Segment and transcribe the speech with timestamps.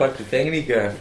[0.00, 0.94] parte técnica.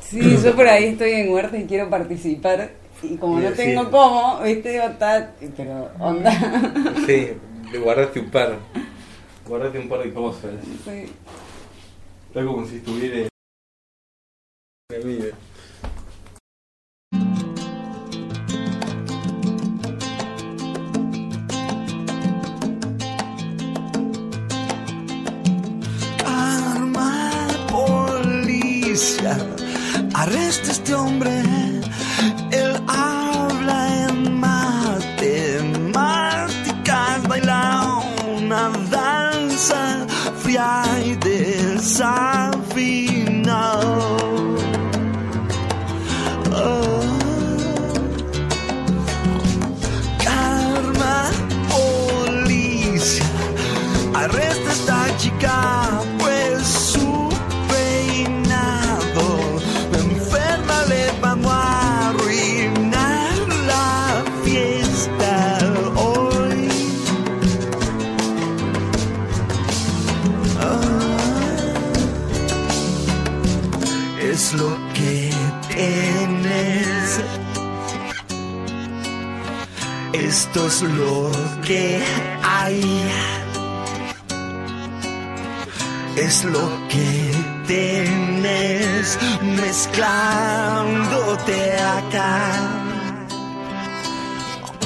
[0.00, 2.72] Sí, yo por ahí estoy en huerta y quiero participar.
[3.00, 6.32] Y como no tengo cómo, viste, digo, está, pero onda.
[7.06, 7.28] Sí,
[7.82, 8.58] guardate un par.
[9.48, 10.50] Guardate un par de cosas.
[10.84, 11.12] Sí.
[12.28, 13.31] Está como si estuviera
[86.16, 87.32] Es lo que
[87.66, 92.52] tienes mezclándote acá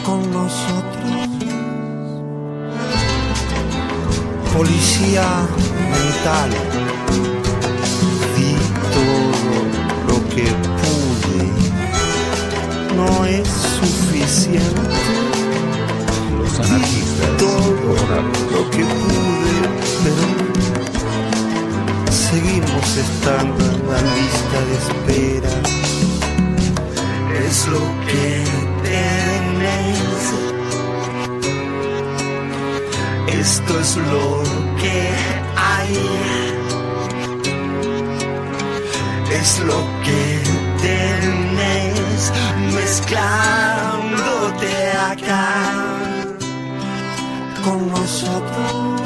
[0.04, 1.28] con nosotros.
[4.56, 5.28] Policía
[5.92, 6.50] mental.
[8.36, 8.52] Di
[8.96, 9.58] todo
[10.08, 10.46] lo que
[10.80, 11.44] pude.
[12.96, 15.35] No es suficiente.
[16.56, 17.92] Todo
[18.50, 19.56] lo que pude,
[20.02, 20.26] pero
[22.10, 25.54] seguimos estando en la lista de espera.
[27.46, 28.26] Es lo que
[28.84, 30.22] tienes.
[33.38, 34.42] Esto es lo
[34.80, 34.98] que
[35.56, 35.94] hay.
[39.30, 40.40] Es lo que
[40.80, 42.32] tienes
[42.72, 44.72] mezclándote
[45.12, 45.95] acá
[47.66, 49.05] con nosotros.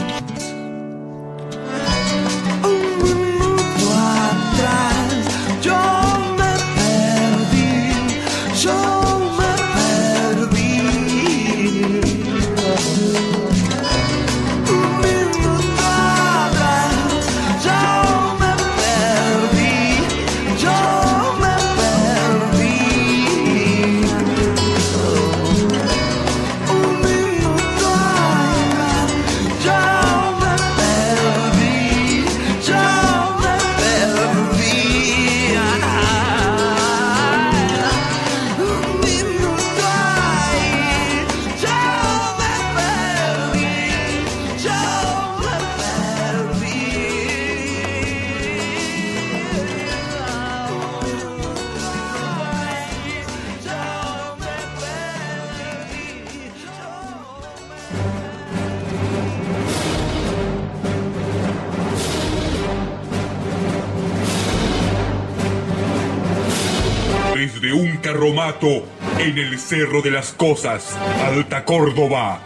[69.71, 72.41] Cerro de las Cosas, Alta Córdoba,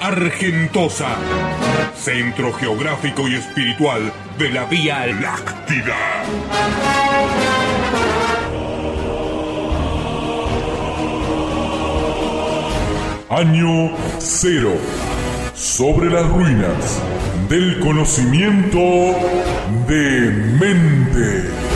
[0.00, 1.06] Argentosa,
[1.94, 5.94] centro geográfico y espiritual de la Vía Láctida.
[13.30, 14.72] Año cero.
[15.54, 17.00] Sobre las ruinas
[17.48, 18.80] del conocimiento
[19.86, 21.73] de mente.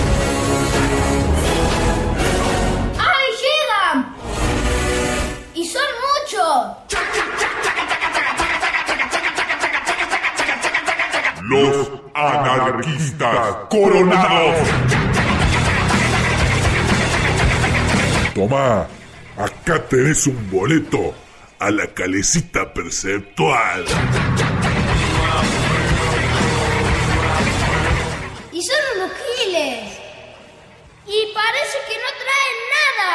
[13.68, 14.56] Coronados.
[18.34, 18.86] Tomá,
[19.36, 21.14] acá tenés un boleto
[21.58, 23.84] a la calecita perceptual.
[28.52, 29.98] ¡Y son unos giles!
[31.06, 33.14] ¡Y parece que no traen nada!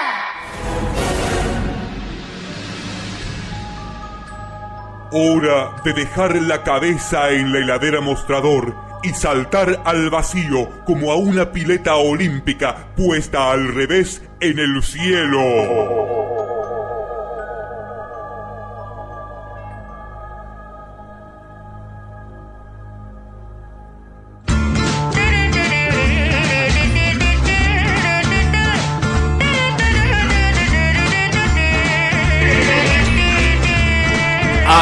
[5.11, 11.17] Hora de dejar la cabeza en la heladera mostrador y saltar al vacío como a
[11.17, 16.23] una pileta olímpica puesta al revés en el cielo.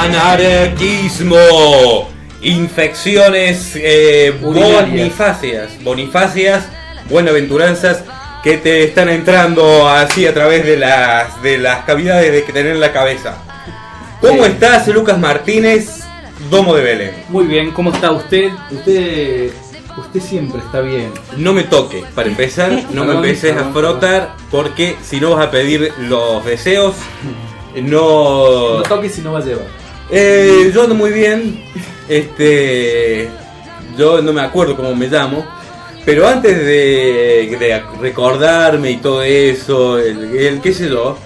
[0.03, 1.37] anarquismo
[2.41, 4.89] infecciones eh, Urinarias.
[4.89, 6.65] bonifacias, bonifacias,
[7.09, 8.03] buenaventuranzas
[8.43, 12.73] que te están entrando así a través de las de las cavidades de que tener
[12.73, 13.37] en la cabeza.
[14.19, 14.51] ¿Cómo Sí.
[14.51, 16.01] estás, Lucas Martínez,
[16.49, 17.11] Domo de Belén?
[17.29, 18.49] Muy bien, ¿cómo está usted?
[18.71, 19.51] Usted
[19.97, 21.11] usted siempre está bien.
[21.37, 25.51] No me toques, para empezar, no me empeces a frotar porque si no vas a
[25.51, 26.95] pedir los deseos,
[27.75, 28.77] no...
[28.77, 29.65] No toque si no va a llevar.
[30.11, 31.63] Eh, yo ando muy bien.
[32.07, 33.29] Este.
[33.97, 35.45] Yo no me acuerdo cómo me llamo.
[36.05, 41.17] Pero antes de, recordarme y todo eso, el, qué sé yo,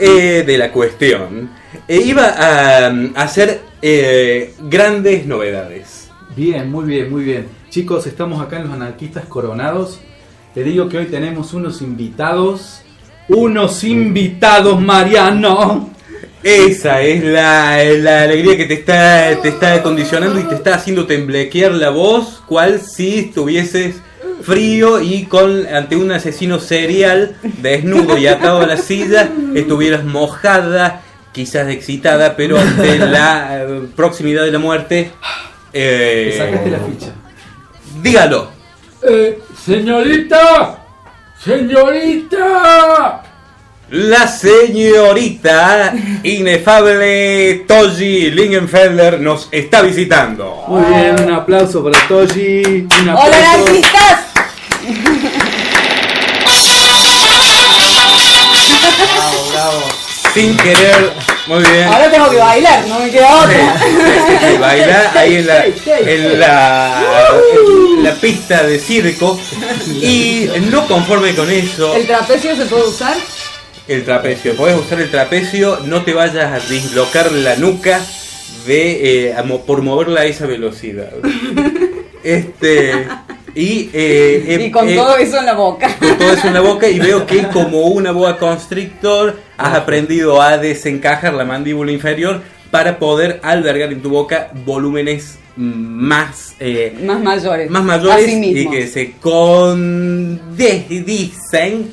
[0.00, 1.50] eh, de la cuestión,
[1.86, 6.10] eh, iba a, a hacer eh, grandes novedades.
[6.34, 7.46] Bien, muy bien, muy bien.
[7.68, 10.00] Chicos, estamos acá en los anarquistas coronados.
[10.54, 12.82] Te digo que hoy tenemos unos invitados.
[13.28, 15.90] Unos invitados, Mariano.
[16.42, 21.06] Esa es la, la alegría que te está, te está condicionando y te está haciendo
[21.06, 23.96] temblequear la voz, cual si estuvieses
[24.42, 31.02] frío y con ante un asesino serial, desnudo y atado a la silla, estuvieras mojada,
[31.32, 35.12] quizás excitada, pero ante la eh, proximidad de la muerte.
[35.72, 37.12] eh, Te sacaste la ficha.
[38.02, 38.50] dígalo.
[39.08, 40.78] Eh, señorita.
[41.38, 43.22] Señorita.
[43.90, 45.92] La señorita
[46.22, 50.64] inefable Toji Lingenfelder nos está visitando.
[50.66, 52.62] Muy bien, un aplauso para Toji.
[52.64, 53.36] Un ¡Hola, aplauso.
[53.66, 54.20] anarquistas!
[60.34, 61.12] Sin querer,
[61.46, 61.84] muy bien.
[61.84, 63.76] Ahora tengo que bailar, no me queda otra.
[64.50, 67.28] Y baila ahí en la, en la,
[67.98, 69.38] en la pista de circo.
[70.00, 73.14] Y no conforme con eso, ¿El trapecio se puede usar?
[73.88, 74.54] El trapecio.
[74.54, 78.00] Podés usar el trapecio, no te vayas a dislocar la nuca
[78.66, 79.34] de eh,
[79.66, 81.10] por moverla a esa velocidad.
[82.24, 83.08] Este.
[83.54, 85.94] Y, eh, eh, y con eh, todo eso en la boca.
[85.98, 90.40] con todo eso en la boca y veo que como una boa constrictor has aprendido
[90.40, 92.40] a desencajar la mandíbula inferior
[92.70, 97.68] para poder albergar en tu boca volúmenes más eh, Más mayores.
[97.70, 100.50] más mayores Así y que se condicen.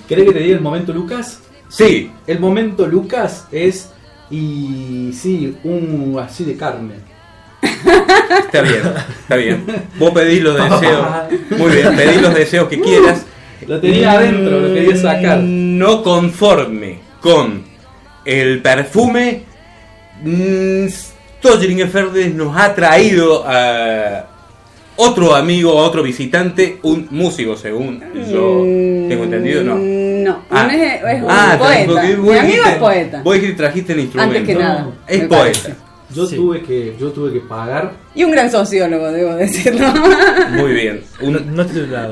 [0.07, 1.39] ¿Querés que te diga el momento, Lucas?
[1.69, 3.91] Sí, El momento, Lucas, es.
[4.31, 6.95] Y sí, un así de carne.
[7.61, 8.81] está bien,
[9.21, 9.65] está bien.
[9.97, 11.07] Vos pedís los deseos.
[11.57, 13.25] Muy bien, pedís los deseos que quieras.
[13.67, 15.39] Lo tenía adentro, lo quería sacar.
[15.39, 17.63] No conforme con
[18.25, 19.43] el perfume,
[20.23, 20.87] mm,
[21.39, 24.28] Stojringenferdes nos ha traído a
[25.01, 28.63] otro amigo, a otro visitante, un músico, según yo
[29.09, 29.75] tengo entendido, no.
[29.75, 30.63] Mm, No, Ah.
[30.63, 32.03] no es, es un Ah, poeta.
[32.17, 33.21] Mi amigo es poeta.
[33.23, 34.37] Vos dijiste trajiste el instrumento.
[34.37, 34.91] Antes que nada.
[35.07, 35.37] Es poeta.
[35.37, 35.75] parece.
[36.13, 37.93] Yo tuve que yo tuve que pagar.
[38.15, 39.87] Y un gran sociólogo, debo decirlo.
[40.57, 41.01] Muy bien.
[41.21, 42.11] No, Un, no estoy titulado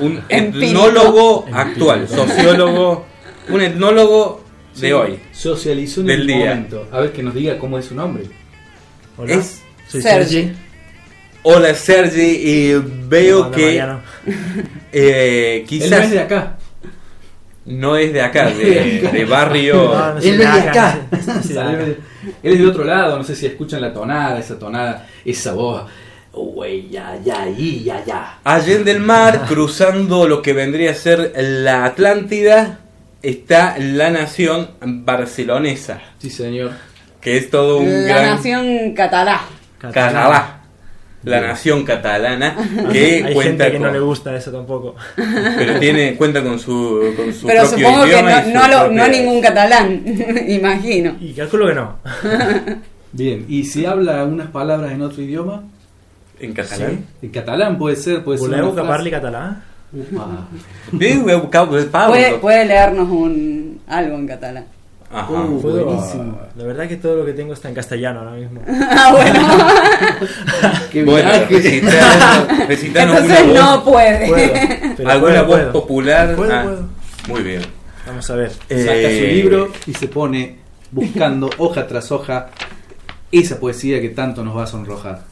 [0.00, 0.70] un Empírico.
[0.86, 3.04] etnólogo actual, sociólogo,
[3.48, 4.44] un etnólogo
[4.74, 5.18] de Sí, hoy.
[5.32, 6.36] Socializó en Del el día.
[6.50, 6.86] momento.
[6.92, 8.24] A ver que nos diga cómo es su nombre.
[9.16, 9.34] Hola.
[9.34, 10.32] Es Soy Sergi.
[10.34, 10.52] Sergi.
[11.46, 12.72] Hola Sergi, y
[13.06, 14.00] veo que Mariano.
[14.92, 16.56] eh, Él no quizás es de acá.
[17.66, 19.74] no es de acá, de, de barrio.
[19.94, 20.98] No, no Él no es de acá.
[21.10, 21.84] no de.
[22.42, 25.82] Él es del otro lado, no sé si escuchan la tonada, esa tonada, esa voz.
[26.32, 28.38] Güey, ya, ya, y ya, ya.
[28.42, 32.80] Allende el mar, cruzando lo que vendría a ser la Atlántida,
[33.22, 36.72] está la nación barcelonesa, Sí, señor.
[37.20, 39.42] que es todo un La gran nación catalá.
[39.78, 40.63] catalá.
[41.24, 42.56] La nación catalana
[42.92, 44.94] que Hay cuenta gente que con, no le gusta eso tampoco.
[45.16, 48.96] pero tiene cuenta con su, con su Pero propio supongo que no, no, lo- propia-
[48.96, 50.02] no ningún catalán,
[50.48, 51.16] imagino.
[51.20, 51.96] Y calculo que no.
[53.12, 55.62] Bien, y si habla unas palabras en otro idioma,
[56.40, 57.04] en catalán.
[57.22, 58.48] en catalán puede ser, puede ser.
[58.88, 59.10] Parli
[61.76, 62.14] de Pablo.
[62.14, 64.64] Puede, puede leernos un algo en catalán.
[65.14, 65.30] Ajá.
[65.32, 66.38] Uh, Puedo- buenísimo.
[66.56, 68.60] La verdad que todo lo que tengo está en castellano ahora mismo.
[68.68, 69.40] Ah, bueno.
[70.92, 71.82] Qué Bueno, Entonces
[73.54, 74.28] no voz, puede.
[74.96, 75.72] Puedo, alguna puedo, voz puedo.
[75.72, 76.36] popular.
[76.36, 76.88] Puedo, Ah, puedo.
[77.28, 77.62] Muy bien.
[78.06, 78.50] Vamos a ver.
[78.50, 80.58] Saca Eh, su libro y se pone
[80.90, 82.48] buscando hoja tras hoja
[83.32, 85.22] esa poesía que tanto nos va a sonrojar.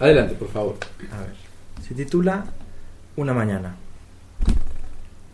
[0.00, 0.76] Adelante, por favor.
[1.12, 1.32] A ver.
[1.86, 2.44] Se titula
[3.16, 3.76] Una mañana.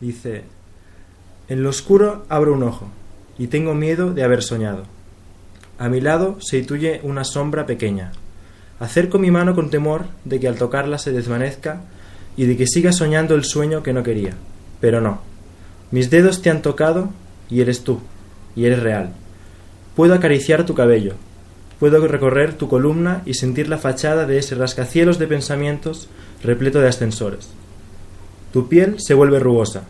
[0.01, 0.45] Dice,
[1.51, 2.89] en lo oscuro abro un ojo
[3.37, 4.85] y tengo miedo de haber soñado.
[5.79, 8.13] A mi lado se intuye una sombra pequeña.
[8.79, 11.83] Acerco mi mano con temor de que al tocarla se desvanezca
[12.37, 14.35] y de que siga soñando el sueño que no quería.
[14.81, 15.23] Pero no.
[15.91, 17.11] Mis dedos te han tocado
[17.51, 17.99] y eres tú,
[18.55, 19.13] y eres real.
[19.97, 21.15] Puedo acariciar tu cabello,
[21.81, 26.09] puedo recorrer tu columna y sentir la fachada de ese rascacielos de pensamientos
[26.45, 27.49] repleto de ascensores.
[28.53, 29.83] Tu piel se vuelve rugosa.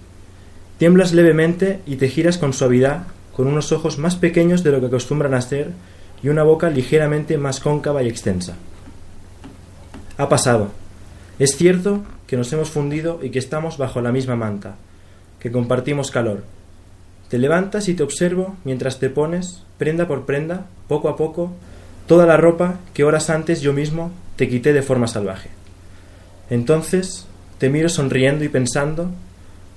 [0.81, 3.03] Tiemblas levemente y te giras con suavidad,
[3.37, 5.73] con unos ojos más pequeños de lo que acostumbran a ser
[6.23, 8.55] y una boca ligeramente más cóncava y extensa.
[10.17, 10.71] Ha pasado.
[11.39, 14.77] Es cierto que nos hemos fundido y que estamos bajo la misma manta,
[15.39, 16.45] que compartimos calor.
[17.29, 21.53] Te levantas y te observo mientras te pones, prenda por prenda, poco a poco,
[22.07, 25.51] toda la ropa que horas antes yo mismo te quité de forma salvaje.
[26.49, 27.27] Entonces
[27.59, 29.11] te miro sonriendo y pensando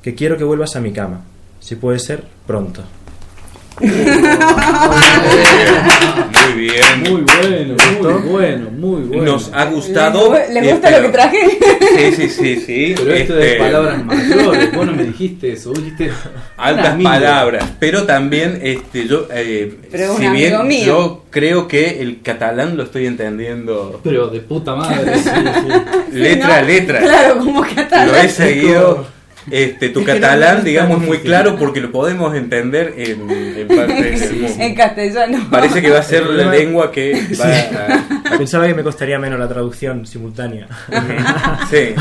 [0.04, 1.22] que quiero que vuelvas a mi cama,
[1.60, 2.84] si puede ser pronto.
[6.46, 6.84] Muy bien.
[7.00, 9.24] Muy bueno, muy bueno, muy bueno.
[9.24, 10.32] Nos ha gustado.
[10.34, 11.38] ¿Le, le eh, gusta lo que traje?
[11.96, 12.96] Sí, sí, sí, sí.
[12.98, 16.12] Pero esto de Este, palabras mayores, vos no me dijiste eso, vos dijiste
[16.58, 20.86] Altas palabras, pero también este yo eh, Pero si bien mío.
[20.86, 25.30] yo creo que el catalán lo estoy entendiendo Pero de puta madre, sí,
[26.12, 26.68] letra a ¿no?
[26.68, 27.00] letra.
[27.00, 28.08] Claro, como catalán.
[28.08, 29.06] Lo he seguido.
[29.52, 33.30] Este, tu Es no catalán, es digamos, tan muy claro porque lo podemos entender en,
[33.30, 34.56] en partes del mundo.
[34.64, 35.48] En castellano.
[35.52, 37.46] Parece que va a ser la lengua que va
[38.34, 38.38] a...
[38.38, 40.68] Pensaba que me costaría menos la traducción simultánea.
[41.70, 41.94] Sí,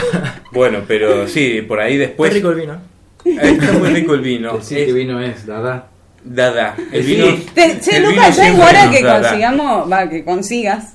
[0.52, 2.30] bueno, pero sí, por ahí después...
[2.30, 2.76] Muy rico el vino.
[3.24, 4.56] Está muy rico el vino.
[4.58, 5.88] Decir Es que vino es, dada.
[6.24, 6.76] Dada.
[6.92, 7.14] El Sí.
[7.16, 7.26] vino...
[7.54, 9.28] Te- che, el vino Lucas, ya es hora que da, da.
[9.28, 10.94] consigamos, va, que consigas,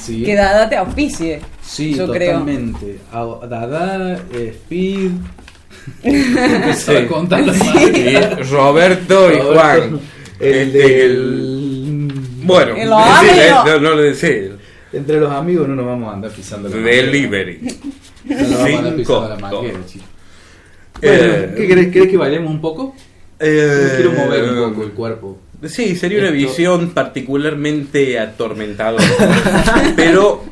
[0.00, 1.40] Sí, que Dada te auspicie.
[1.62, 2.38] sí yo creo.
[2.38, 2.98] totalmente.
[3.12, 5.10] A- Dada, eh, Speed.
[5.10, 5.47] Empezó
[6.02, 6.96] Sí.
[6.96, 8.16] a contar los Y
[8.50, 10.00] Roberto y Juan.
[10.40, 12.10] El Este, del.
[12.44, 13.64] Bueno, amigos.
[13.66, 14.50] no, no lo decía.
[14.92, 17.58] Entre los amigos no nos vamos a andar pisando la Delivery.
[18.24, 19.86] No nos vamos a andar pisando la Cinco, manguera, dos.
[19.92, 20.08] chicos.
[21.00, 21.86] Bueno, Eh, ¿qué querés?
[21.92, 22.94] ¿Querés que bailemos un poco?
[23.40, 25.38] eh, Quiero mover un poco el cuerpo.
[25.66, 29.04] Sí, sería una Esto- visión particularmente atormentadora.
[29.96, 30.44] Pero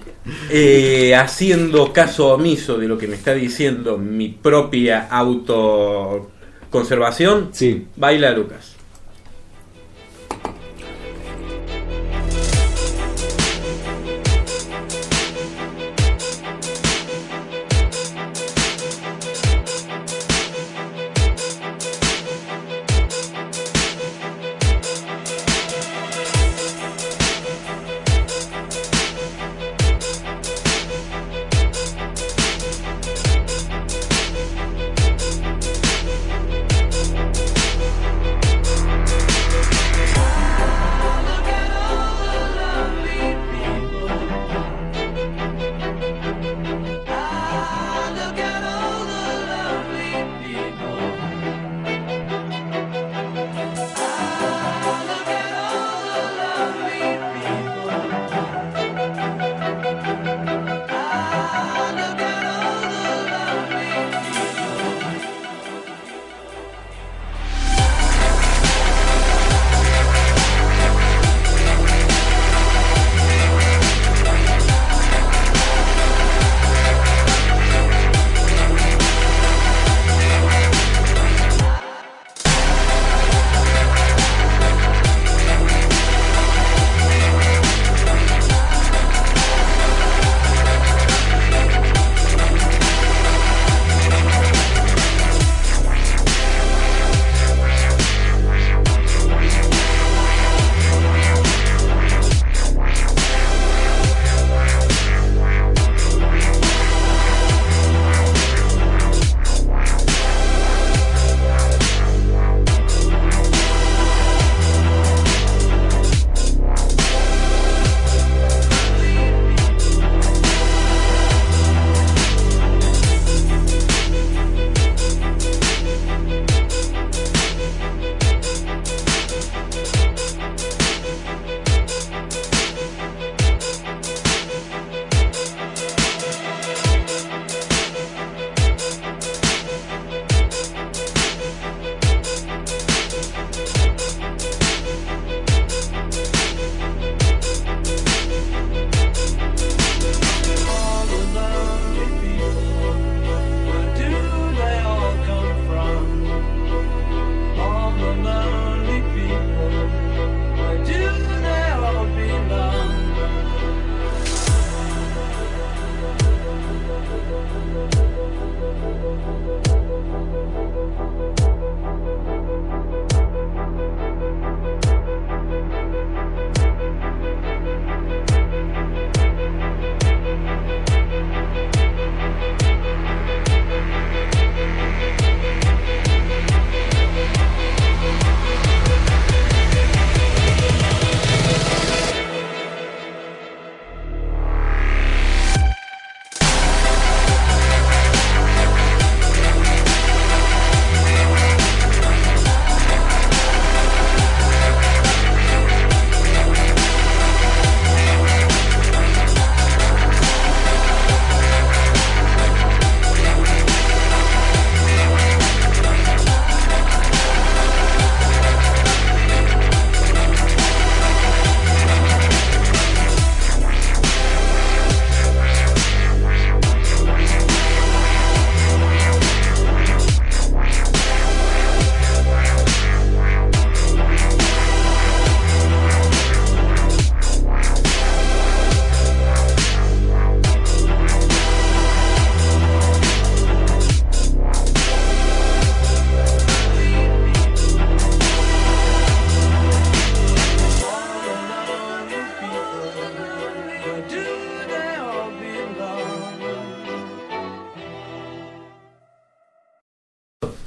[0.50, 7.86] eh, haciendo caso omiso de lo que me está diciendo mi propia autoconservación, Sí.
[7.96, 8.75] baila Lucas.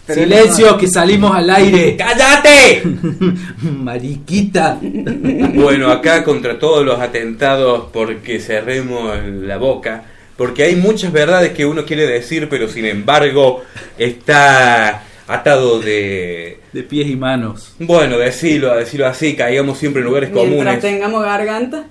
[0.09, 1.95] Pero Silencio, que salimos al aire.
[1.97, 2.81] ¡Cállate!
[3.61, 4.79] Mariquita.
[4.81, 10.03] Bueno, acá contra todos los atentados porque cerremos la boca,
[10.35, 13.63] porque hay muchas verdades que uno quiere decir, pero sin embargo
[13.99, 16.59] está atado de...
[16.73, 17.75] De pies y manos.
[17.77, 21.85] Bueno, decirlo, decirlo así, caigamos siempre en lugares Mientras comunes, tengamos garganta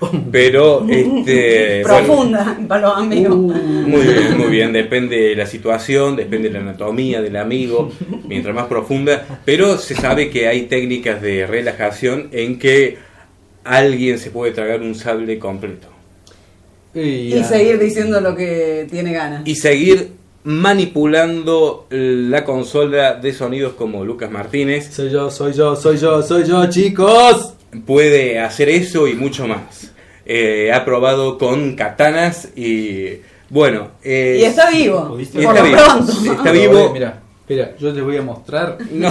[0.32, 1.82] pero este...
[1.86, 3.36] bueno, profunda para los amigos.
[3.36, 4.72] Muy bien, muy bien.
[4.72, 7.90] Depende de la situación, depende de la anatomía del amigo,
[8.26, 9.40] mientras más profunda.
[9.44, 12.98] Pero se sabe que hay técnicas de relajación en que
[13.64, 15.88] alguien se puede tragar un sable completo.
[16.94, 19.42] Y seguir diciendo lo que tiene ganas.
[19.46, 24.92] Y seguir manipulando la consola de sonidos como Lucas Martínez.
[24.92, 27.54] Soy yo, soy yo, soy yo, soy yo, chicos.
[27.86, 29.92] Puede hacer eso y mucho más.
[30.24, 33.20] Eh, ha probado con katanas y...
[33.50, 35.16] Bueno, eh, Y está vivo.
[35.18, 35.76] y está vivo.
[35.76, 36.12] pronto.
[36.32, 36.90] Está vivo.
[36.92, 38.76] Mira, espera, yo les voy a mostrar.
[38.90, 39.10] No.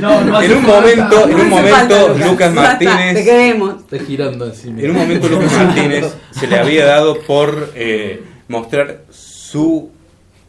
[0.00, 0.80] No, no en un falta.
[0.80, 3.74] momento, en un falta, momento, Lucas está, Te Martínez, queremos.
[3.82, 4.80] Está girando encima.
[4.80, 9.90] en un momento Lucas Martínez se le había dado por eh, mostrar su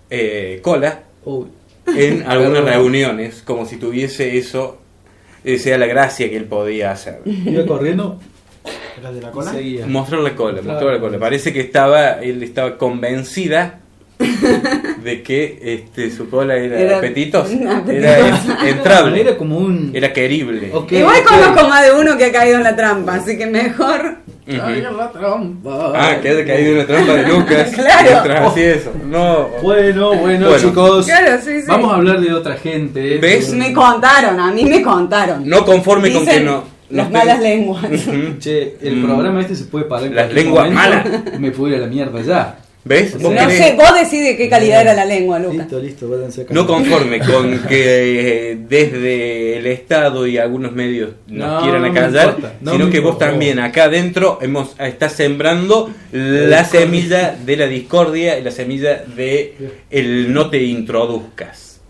[0.09, 1.47] eh, cola Uy.
[1.87, 4.77] en algunas reuniones, como si tuviese eso,
[5.43, 7.21] eh, sea la gracia que él podía hacer.
[7.25, 8.19] Iba corriendo.
[8.99, 9.51] ¿Era de la y cola?
[9.51, 9.87] Seguía.
[9.87, 11.19] Mostrar la cola, mostrar la cola.
[11.19, 13.80] Parece que estaba, él estaba convencida
[15.03, 19.91] de que este, su cola era, Era- apetitos, era en- entrable, Era como un.
[19.93, 20.69] era querible.
[20.73, 24.17] Ok, Igual conozco más de uno que ha caído en la trampa, así que mejor.
[24.47, 25.93] La trampa.
[25.95, 27.71] Ah, que haya caído en la trampa de Lucas.
[27.75, 28.09] Claro.
[28.11, 28.91] Mientras hacía eso.
[29.05, 29.47] No.
[29.61, 30.57] Bueno, bueno, Bueno.
[30.59, 31.05] chicos.
[31.05, 31.67] Claro, sí, sí.
[31.67, 33.17] Vamos a hablar de otra gente.
[33.19, 33.53] ¿Ves?
[33.53, 35.47] Me contaron, a mí me contaron.
[35.47, 36.63] No conforme con que Dicen no.
[36.89, 37.85] Las no malas lenguas.
[38.39, 39.05] Che, el Mm.
[39.05, 41.09] programa este se puede parar en Las lenguas momento.
[41.09, 41.39] malas.
[41.39, 42.57] Me puedo ir a la mierda ya.
[42.83, 43.13] ¿Ves?
[43.21, 45.57] Vos No sé, vos decís de qué calidad era la lengua, Lucas.
[45.57, 46.53] Listo, listo, váyanse acá.
[46.53, 52.29] No conforme con que eh, desde el Estado y algunos medios nos No, quieran acallar,
[52.29, 57.67] importa, no sino que vos también acá adentro hemos, estás sembrando la semilla de la
[57.67, 59.55] discordia y la semilla de
[59.91, 61.81] el no te introduzcas.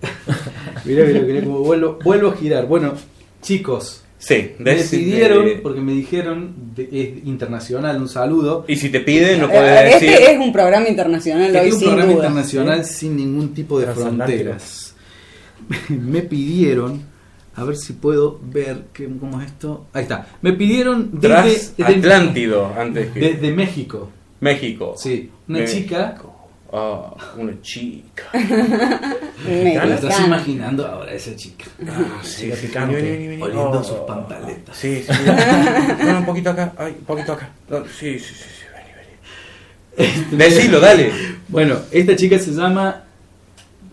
[0.83, 2.65] Mirá, mirá, mirá cómo vuelvo, vuelvo a girar.
[2.65, 2.95] Bueno,
[3.41, 8.65] chicos, Sí, me pidieron, de- porque me dijeron, de- es internacional, un saludo.
[8.67, 10.09] y si te piden, no puedes decir.
[10.11, 12.25] Este es un programa internacional Que hoy, es un sin programa duda.
[12.27, 14.93] internacional sin ningún tipo de fronteras.
[15.89, 17.01] me pidieron,
[17.55, 19.87] a ver si puedo ver qué- cómo es esto.
[19.93, 20.27] Ahí está.
[20.43, 24.09] Me pidieron desde, Atlántido, antes que desde México.
[24.39, 24.93] México.
[24.97, 25.79] Sí, una México.
[25.83, 26.15] chica.
[26.73, 28.23] Ah, una chica.
[28.33, 31.65] Me Te la estás imaginando ahora esa chica.
[31.87, 32.67] Ah, sí, Chica sí.
[32.67, 32.95] picante.
[32.95, 33.41] Vení, vení, vení.
[33.43, 33.83] Oliendo Oh.
[33.83, 34.75] sus pantaletas.
[34.77, 35.11] Sí, sí.
[36.07, 36.71] Un poquito acá.
[36.77, 37.49] Ay, un poquito acá.
[37.69, 38.65] No, sí, sí, sí, sí.
[39.97, 40.37] Vení, vení.
[40.37, 41.11] Decilo, dale.
[41.49, 43.03] Bueno, esta chica se llama.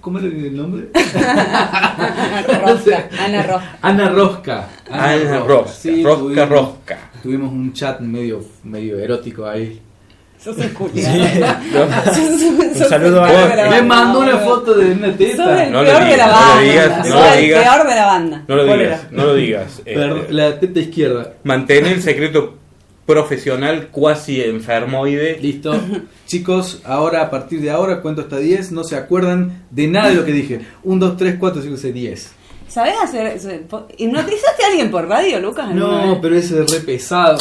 [0.00, 0.86] ¿Cómo era el nombre?
[2.64, 3.78] Rosca, Ana Rosca.
[3.82, 4.68] Ana Rosca.
[4.90, 5.72] Ana Rosca.
[5.72, 6.98] Sí, Rosca, tuvimos- Rosca.
[7.22, 9.82] Tuvimos un chat medio, medio erótico ahí.
[10.42, 11.18] Sos un culiado.
[11.18, 15.64] Un saludo a- peor de la Me banda, mandó una foto de una Sos teta.
[15.64, 16.62] el No lo peor de digas, la no lo banda.
[16.62, 17.62] digas, no Sos lo el digas.
[17.64, 18.44] peor de la banda.
[18.48, 19.82] No lo ¿Cuál digas, no lo digas.
[19.86, 21.32] Eh, la teta izquierda.
[21.44, 22.54] Mantén el secreto
[23.04, 25.38] profesional cuasi enfermoide.
[25.40, 25.74] Listo.
[26.26, 28.70] Chicos, ahora a partir de ahora cuento hasta 10.
[28.72, 30.60] No se acuerdan de nada de lo que dije.
[30.84, 32.30] 1, 2, 3, 4, 5, 6, 10.
[32.68, 33.50] ¿Sabés hacer eso?
[33.96, 35.74] ¿Hipnotizaste a alguien por radio, Lucas?
[35.74, 36.18] No, vez?
[36.20, 37.38] pero ese es re pesado.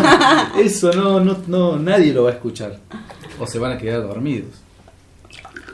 [0.58, 2.78] Eso no, no, no, nadie lo va a escuchar.
[3.40, 4.50] O se van a quedar dormidos.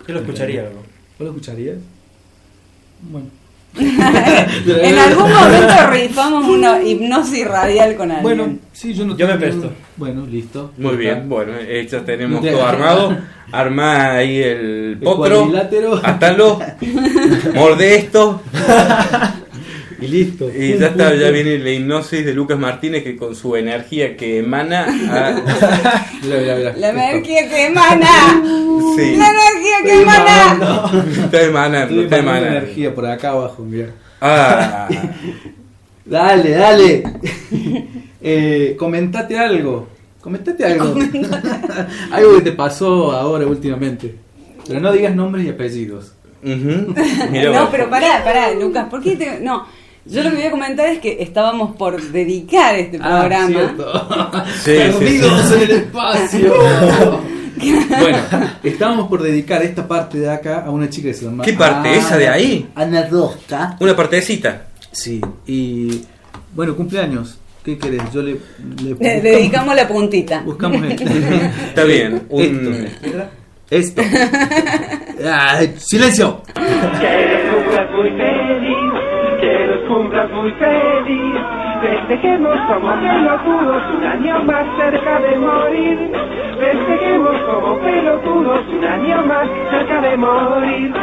[0.07, 0.62] Yo lo escucharía.
[0.62, 0.72] ¿Vos
[1.18, 1.77] lo escucharías?
[3.03, 3.38] Bueno.
[3.79, 8.23] en algún momento rifamos una hipnosis radial con alguien.
[8.23, 9.73] Bueno, sí, yo no Yo me tengo- presto.
[9.97, 10.73] Bueno, listo.
[10.79, 11.27] Muy bien, está.
[11.29, 13.17] bueno, eh, ya tenemos todo armado.
[13.51, 15.51] Armá ahí el El potro.
[16.03, 16.61] Atalo.
[17.55, 18.43] Morde esto.
[20.01, 20.49] Y listo.
[20.55, 24.39] Y ya está, ya viene la hipnosis de Lucas Martínez que con su energía que
[24.39, 24.85] emana.
[25.11, 26.09] a-.
[26.77, 28.43] La energía que emana.
[28.97, 30.53] sí, La energía que Estoy emana.
[30.55, 31.03] emanando.
[31.25, 33.91] está emanando, está emanando energía por acá abajo, mira.
[34.21, 34.89] Ah,
[36.05, 37.03] Dale, dale.
[38.23, 39.89] eh, comentate algo.
[40.21, 40.95] Comentate algo.
[42.11, 44.15] algo que te pasó ahora últimamente.
[44.67, 46.13] Pero no digas nombres y apellidos.
[46.43, 49.41] No, pero pará, pará, Lucas, ¿por qué te.?
[49.41, 49.67] No,
[50.09, 53.47] yo lo que voy a comentar es que estábamos por dedicar este Ah, programa.
[53.49, 54.09] cierto.
[54.64, 56.55] Sí, Perdidos en el espacio.
[58.01, 58.18] bueno,
[58.62, 61.44] estábamos por dedicar esta parte de acá a una chica que se llama.
[61.44, 61.97] ¿Qué parte?
[61.97, 62.68] ¿Esa de ahí?
[62.75, 63.77] Ana Rosca.
[63.81, 64.66] Una partecita.
[64.92, 66.03] Sí, y.
[66.55, 67.38] Bueno, cumpleaños.
[67.64, 68.03] ¿Qué querés?
[68.12, 68.38] Yo le.
[68.83, 70.40] le Le dedicamos la puntita.
[70.42, 71.05] Buscamos esto.
[71.68, 72.23] Está bien.
[72.31, 72.88] Un...
[73.71, 74.01] Esto.
[74.01, 74.03] Esto.
[75.31, 76.42] Ay, ¡Silencio!
[79.99, 81.35] Cumplas muy feliz.
[81.83, 86.13] Festejemos como pelotudos un año más cerca de morir.
[86.57, 90.95] Festejemos como pelotudos un año más cerca de morir.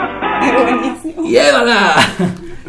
[1.25, 1.95] ¡Llévala!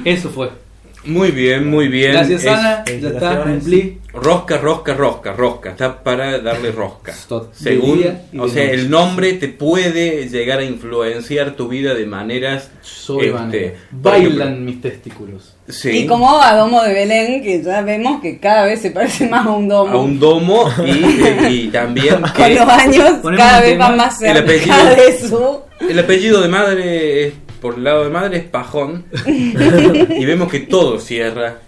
[0.04, 0.65] Eso fue.
[1.06, 2.12] Muy bien, muy bien.
[2.12, 2.84] Gracias, Es- Ana.
[2.86, 3.98] Ya está, cumplí.
[4.12, 5.70] Rosca, rosca, rosca, rosca.
[5.70, 7.12] Está para darle rosca.
[7.52, 7.98] Según,
[8.38, 8.72] o sea, noche.
[8.74, 12.70] el nombre te puede llegar a influenciar tu vida de maneras.
[12.80, 15.54] Soy este, Bailan mis testículos.
[15.68, 15.90] Sí.
[15.90, 19.46] Y como a Domo de Belén, que ya vemos que cada vez se parece más
[19.46, 19.92] a un domo.
[19.92, 23.90] a un domo y, y también Con los años cada vez tema.
[23.90, 24.96] va más El cerca apellido.
[24.96, 25.60] de su...
[25.90, 27.34] el apellido de madre es,
[27.66, 31.58] por el lado de madre es Pajón y vemos que todo cierra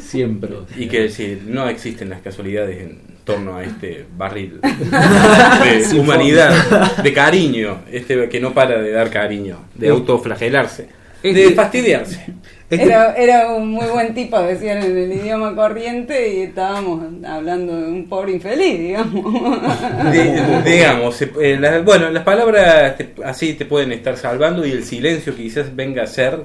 [0.00, 0.50] Siempre.
[0.76, 4.60] y que si no existen las casualidades en torno a este barril
[5.64, 10.86] de Sin humanidad, de cariño, este que no para de dar cariño, de autoflagelarse,
[11.24, 12.24] de fastidiarse.
[12.72, 17.76] Este- Era, era un muy buen tipo, decían en el idioma corriente, y estábamos hablando
[17.76, 19.24] de un pobre infeliz, digamos.
[20.12, 24.70] De- digamos, se- eh, las- bueno, las palabras te- así te pueden estar salvando y
[24.72, 26.44] el silencio quizás venga a ser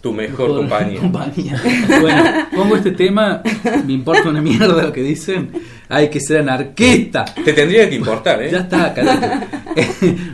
[0.00, 0.98] tu mejor compañía.
[1.02, 1.60] compañía.
[2.00, 2.24] Bueno,
[2.56, 3.42] pongo este tema,
[3.86, 5.50] me importa una mierda lo que dicen.
[5.88, 7.24] Hay que ser anarquista.
[7.26, 8.50] Te tendría que importar, ¿eh?
[8.50, 9.46] Ya está, carajo.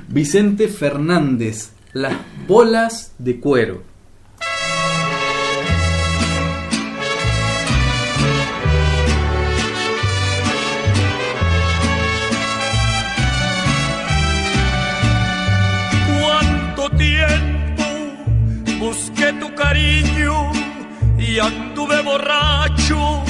[0.08, 2.12] Vicente Fernández, las
[2.46, 3.82] bolas de cuero.
[21.36, 23.22] Y anduve borracho,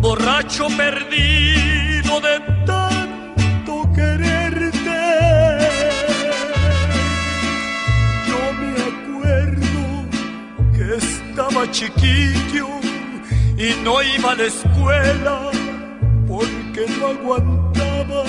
[0.00, 5.02] borracho perdido de tanto quererte.
[8.28, 9.82] Yo me acuerdo
[10.72, 12.68] que estaba chiquillo
[13.58, 15.50] y no iba a la escuela
[16.28, 18.22] porque no aguantaba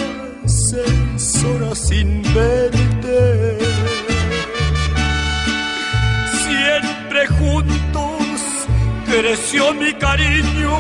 [0.48, 3.60] seis horas sin verte.
[6.46, 7.83] Siempre juntos
[9.20, 10.72] creció mi cariño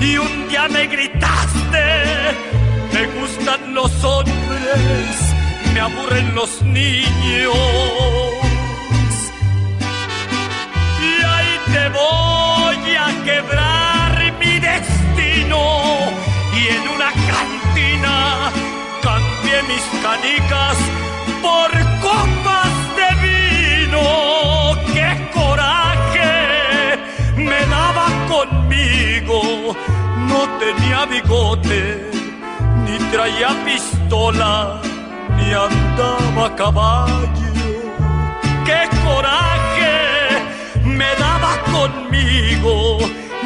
[0.00, 1.86] y un día me gritaste,
[2.92, 5.34] me gustan los hombres,
[5.74, 7.54] me aburren los niños.
[11.02, 15.60] Y ahí te voy a quebrar mi destino.
[16.54, 18.52] Y en una cantina
[19.02, 20.76] cambié mis canicas
[21.42, 21.70] por
[22.02, 22.37] copas
[30.38, 32.12] No tenía bigote,
[32.84, 34.80] ni traía pistola,
[35.36, 37.38] ni andaba a caballo
[38.64, 39.96] qué coraje
[40.84, 42.98] me daba conmigo.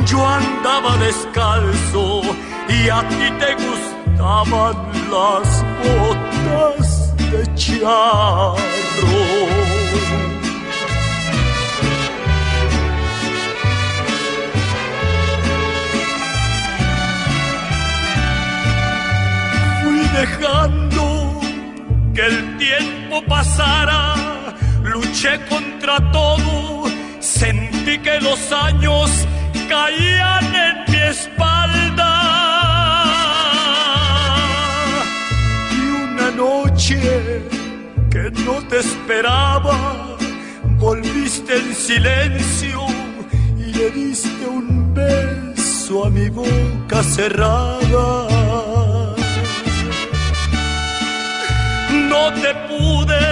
[0.04, 2.20] Yo andaba descalzo
[2.68, 4.76] y a ti te gustaban
[5.14, 5.48] las
[5.84, 8.56] botas de charro.
[20.12, 21.40] Dejando
[22.14, 24.14] que el tiempo pasara,
[24.82, 26.84] luché contra todo,
[27.20, 29.10] sentí que los años
[29.68, 32.12] caían en mi espalda.
[35.74, 37.42] Y una noche
[38.10, 40.16] que no te esperaba,
[40.78, 42.80] volviste en silencio
[43.58, 48.61] y le diste un beso a mi boca cerrada.
[52.12, 53.24] No te pude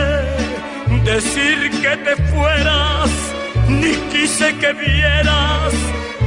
[1.04, 3.10] decir que te fueras,
[3.68, 5.72] ni quise que vieras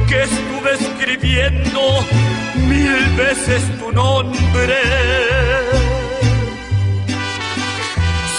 [0.08, 1.80] que estuve escribiendo
[2.68, 4.80] mil veces tu nombre.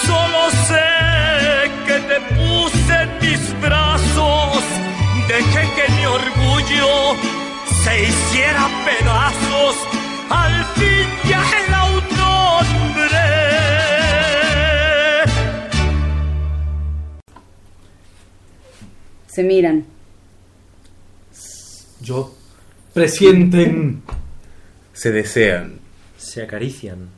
[0.08, 0.92] Solo sé
[1.88, 4.64] que te puse en mis brazos,
[5.28, 7.16] dejé que mi orgullo
[7.84, 9.76] se hiciera pedazos,
[10.30, 11.85] al fin ya era
[19.36, 19.84] Se miran.
[22.02, 22.34] Yo.
[22.94, 24.02] Presienten.
[24.94, 25.80] Se desean,
[26.18, 27.10] Se acarician,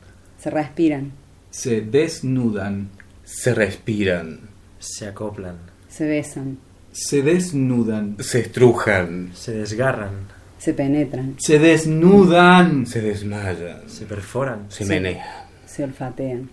[0.42, 1.12] Se respiran.
[1.50, 2.88] Se desnudan.
[3.24, 4.40] se respiran,
[4.80, 6.58] se acoplan, Se besan.
[6.90, 8.16] Se desnudan.
[8.18, 10.26] se estrujan, se desgarran,
[10.58, 11.36] Se penetran.
[11.38, 12.84] Se desnudan.
[12.84, 15.46] se desmayan, se perforan, se menean.
[15.66, 16.50] Se olfatean.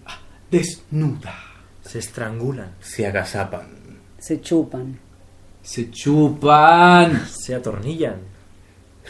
[0.51, 1.34] Desnuda.
[1.82, 2.69] Se estrangulan.
[2.82, 3.65] Se agazapan.
[4.19, 5.05] Se chupan.
[5.65, 7.25] Se chupan.
[7.28, 8.19] Se atornillan.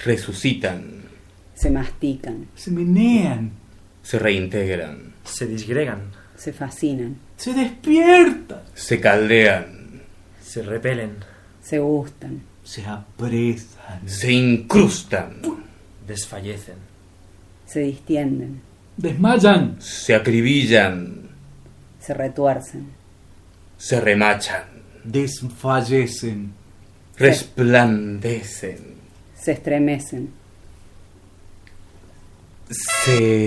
[0.05, 1.03] Resucitan.
[1.53, 2.47] Se mastican.
[2.55, 3.51] Se menean.
[4.01, 5.13] Se reintegran.
[5.25, 6.11] Se disgregan.
[6.37, 7.17] Se fascinan.
[7.35, 8.61] Se despiertan.
[8.73, 10.01] Se caldean.
[10.41, 11.17] Se repelen.
[11.61, 12.41] Se gustan.
[12.63, 14.07] Se apresan.
[14.07, 15.41] Se incrustan.
[16.07, 16.77] Desfallecen.
[17.65, 18.61] Se distienden.
[18.95, 19.75] Desmayan.
[19.79, 21.29] Se acribillan.
[21.99, 22.87] Se retuercen.
[23.77, 24.74] Se remachan.
[25.05, 26.53] Desfallecen.
[27.17, 28.95] Resplandecen.
[29.37, 30.29] Se estremecen.
[32.69, 33.45] Se...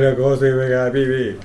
[0.00, 1.36] La cosa y venga, pibi.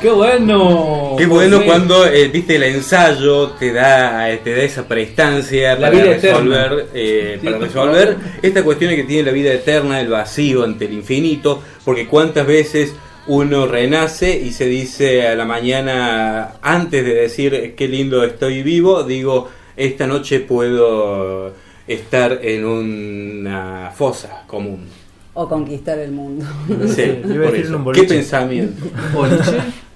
[0.00, 0.97] ¡Qué bueno!
[1.18, 5.90] Qué bueno cuando, eh, viste, el ensayo te da, te da esa prestancia La para
[5.90, 10.64] vida resolver, eh, Sí, para resolver esta cuestión que tiene la vida eterna, el vacío
[10.64, 12.94] ante el infinito, porque cuántas veces
[13.26, 19.02] uno renace y se dice a la mañana, antes de decir qué lindo estoy vivo,
[19.02, 21.52] digo, esta noche puedo
[21.86, 24.86] estar en una fosa común.
[25.34, 26.44] O conquistar el mundo.
[26.88, 28.04] Sí, ¿Qué boliche.
[28.06, 28.84] pensamiento?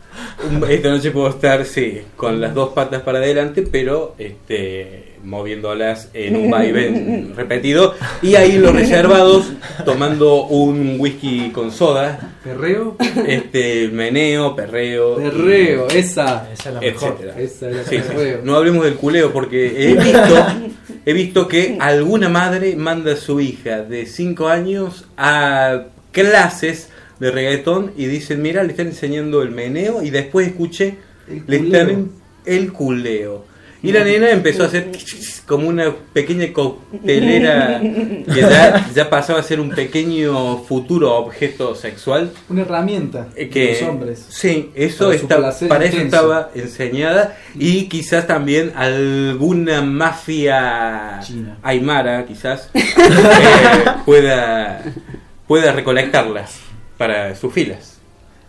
[0.69, 6.37] Esta noche puedo estar, sí, con las dos patas para adelante, pero este, moviéndolas en
[6.37, 7.95] un vaivén repetido.
[8.23, 9.53] Y ahí los reservados,
[9.85, 12.97] tomando un whisky con soda, ¿Perreo?
[13.27, 15.17] este, meneo, perreo.
[15.17, 16.49] Perreo, esa.
[16.53, 17.19] Esa es la mejor.
[17.39, 18.03] Esa Sí, sí.
[18.09, 18.41] perreo.
[18.43, 20.47] No hablemos del culeo porque he visto,
[21.07, 26.89] he visto que alguna madre manda a su hija de 5 años a clases
[27.23, 30.97] de reggaetón y dicen, mira, le están enseñando el meneo y después escuché,
[31.29, 31.81] El le culeo.
[31.83, 32.11] están
[32.45, 33.53] el culeo.
[33.85, 34.91] Y la nena empezó a hacer
[35.47, 42.31] como una pequeña coctelera que ya, ya pasaba a ser un pequeño futuro objeto sexual.
[42.49, 44.25] Una herramienta Eh, de que los hombres.
[44.29, 51.59] sí eso Para está para eso estaba enseñada y quizás también alguna mafia China.
[51.63, 52.81] aymara quizás eh,
[54.05, 54.83] pueda
[55.49, 56.61] pueda recolectarlas
[57.03, 57.99] para sus filas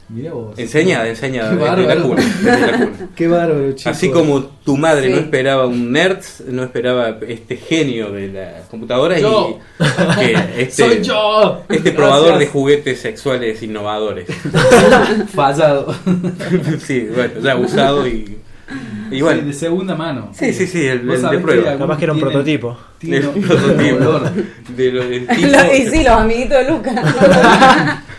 [0.09, 0.59] Mira vos.
[0.59, 2.03] enseñada enseñada Qué bárbaro.
[2.03, 2.91] cuna, desde la cuna.
[3.15, 3.87] Qué bárbaro, chicos.
[3.97, 5.23] Así como tu madre no Sí.
[5.23, 9.59] esperaba un nerd, no esperaba este genio de la computadora Yo.
[9.79, 11.63] y que este, ¡Soy yo!
[11.69, 14.27] este probador de juguetes sexuales innovadores.
[15.33, 15.95] Fallado.
[16.85, 18.37] sí, bueno, ya usado y,
[19.09, 19.41] y Sí, bueno.
[19.43, 20.29] de segunda mano.
[20.33, 21.71] Sí, sí, sí, el, el de prueba.
[21.73, 22.77] que Capaz que era un Tiene- prototipo.
[22.99, 24.19] Tiene El un prototipo.
[24.75, 26.95] De lo- tipo- Lo- y sí, los amiguitos de Lucas.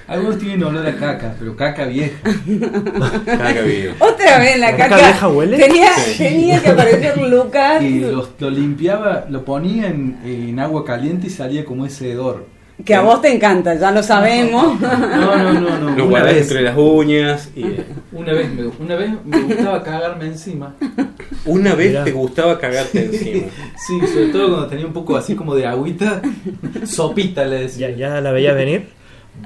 [0.06, 2.16] Algunos tienen olor a caca, pero caca vieja.
[3.24, 3.94] Caga bien.
[3.98, 5.02] Otra vez la ¿La caca caca.
[5.06, 5.56] vieja huele?
[5.58, 6.18] Tenía, Sí.
[6.18, 7.82] tenía que aparecer Lucas.
[7.82, 12.46] Y lo, lo limpiaba, lo ponía en, en agua caliente y salía como ese hedor.
[12.84, 14.78] Que a vos te encanta, ya lo sabemos.
[14.80, 15.96] No, no, no, no.
[15.96, 17.64] Lo guardás entre las uñas y
[18.12, 20.74] una vez, me, una vez me gustaba cagarme encima.
[21.46, 22.04] una vez Mirá.
[22.04, 23.46] te gustaba cagarte encima.
[23.86, 26.20] Sí, sobre todo cuando tenía un poco así como de agüita.
[26.84, 27.90] Sopita le decía.
[27.90, 28.88] ¿Ya, ya la veías venir?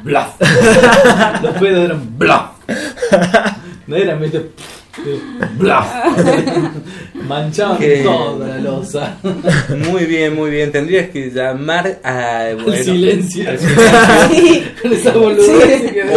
[0.02, 0.40] Bluff.
[1.42, 2.40] Los pedos eran bluff.
[3.86, 4.44] No eran medio
[5.58, 5.86] bluff.
[7.14, 9.16] Manchaban Que- toda la losa.
[9.90, 10.70] Muy bien, muy bien.
[10.72, 13.48] Tendrías que llamar a bueno, Al silencio.
[13.48, 13.58] al.
[13.58, 14.64] Sí.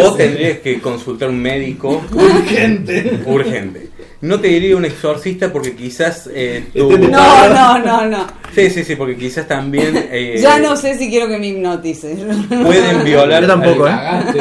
[0.04, 3.20] O tendrías que consultar un médico Urgente.
[3.26, 3.90] urgente.
[4.22, 8.28] No te diría un exorcista porque quizás eh, tu- Este No, no, no, no.
[8.54, 12.20] Sí, sí, sí, porque quizás también eh, Ya no sé si quiero que me hipnotices.
[12.50, 13.92] pueden violar Yo tampoco, ¿eh?
[13.92, 14.40] Cagaste.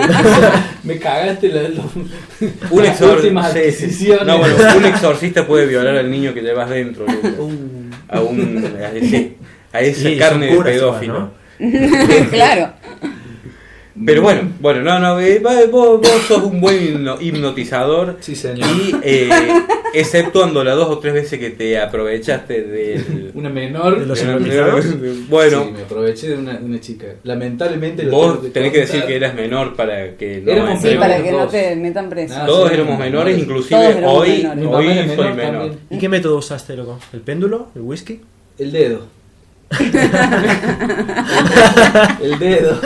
[0.83, 1.91] Me cagaste la, lo-
[2.71, 4.13] un las últimas sí, sí.
[4.27, 7.33] No, bueno, un exorcista puede violar al niño que llevas dentro, Lucas.
[8.09, 9.37] a un a, sí,
[9.73, 11.31] a esa Sí, carne de pedófilo.
[11.59, 12.29] igual, ¿no?
[12.31, 12.73] claro.
[14.07, 18.69] Pero bueno, bueno, no, no, eh, vos, vos sos un buen hipno- hipnotizador Sí, señor.
[18.77, 19.29] y eh,
[19.95, 23.99] exceptuando las dos o tres veces que te aprovechaste del Una menor.
[24.01, 25.01] De los de- hipnotizados.
[25.01, 27.07] de- bueno, Sí, me aproveché de una, de una chica.
[27.25, 29.09] Lamentablemente lo vos tenés que decir contar.
[29.09, 32.35] que eras menor para que no Éramos Sí, para que no te metan preso.
[32.37, 33.37] Ah, Todos sí, éramos menores.
[33.37, 34.67] menores, Todos inclusive éramos hoy, menores.
[34.67, 35.53] Hoy soy menor menor.
[35.61, 35.79] también.
[35.91, 36.99] ¿Y qué método usaste, loco?
[37.13, 37.69] ¿El péndulo?
[37.75, 38.21] ¿El whisky?
[38.59, 39.20] El dedo.
[42.23, 42.81] El dedo.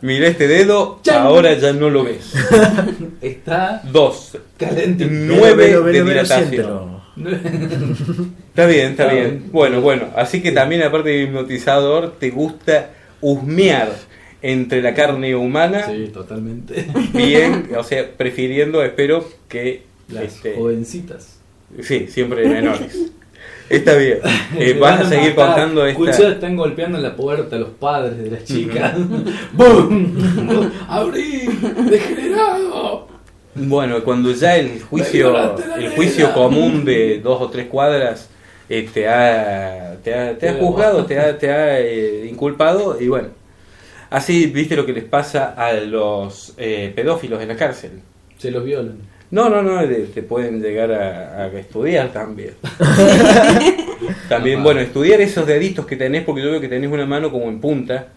[0.00, 1.22] Mira este dedo, Chan.
[1.22, 2.32] ahora ya no lo ves.
[3.20, 4.38] Está Dos.
[4.56, 5.06] caliente.
[5.10, 6.48] Nueve Velo, velo, de velo, dilatación.
[6.50, 7.02] siéntelo.
[8.48, 9.30] Está bien, está Está bien.
[9.30, 9.52] bien.
[9.52, 10.06] Bueno, bueno.
[10.16, 13.92] Así que también, aparte de hipnotizador, te gusta husmear
[14.40, 16.86] entre la carne humana, Sí, totalmente.
[17.12, 21.38] bien, o sea, prefiriendo, espero que Las este, jovencitas.
[21.80, 23.12] sí, siempre menores.
[23.72, 24.18] Está bien.
[24.58, 25.46] Eh, vas a seguir matar.
[25.46, 26.28] contando esta.
[26.28, 28.94] están golpeando en la puerta los padres de las chicas.
[29.52, 30.14] ¡Bum!
[30.88, 31.48] ¡Abrí!
[31.88, 33.08] ¡Degenerado!
[33.54, 38.28] Bueno, cuando ya el juicio, el juicio común de dos o tres cuadras
[38.68, 43.08] eh, te ha, te ha, te ha juzgado, te ha, te ha eh, inculpado y
[43.08, 43.28] bueno,
[44.10, 48.00] así viste lo que les pasa a los eh, pedófilos en la cárcel.
[48.38, 49.11] Se los violan.
[49.32, 52.52] No, no, no, te, te pueden llegar a, a estudiar también.
[54.28, 57.48] también, bueno, estudiar esos deditos que tenés, porque yo veo que tenés una mano como
[57.48, 58.08] en punta.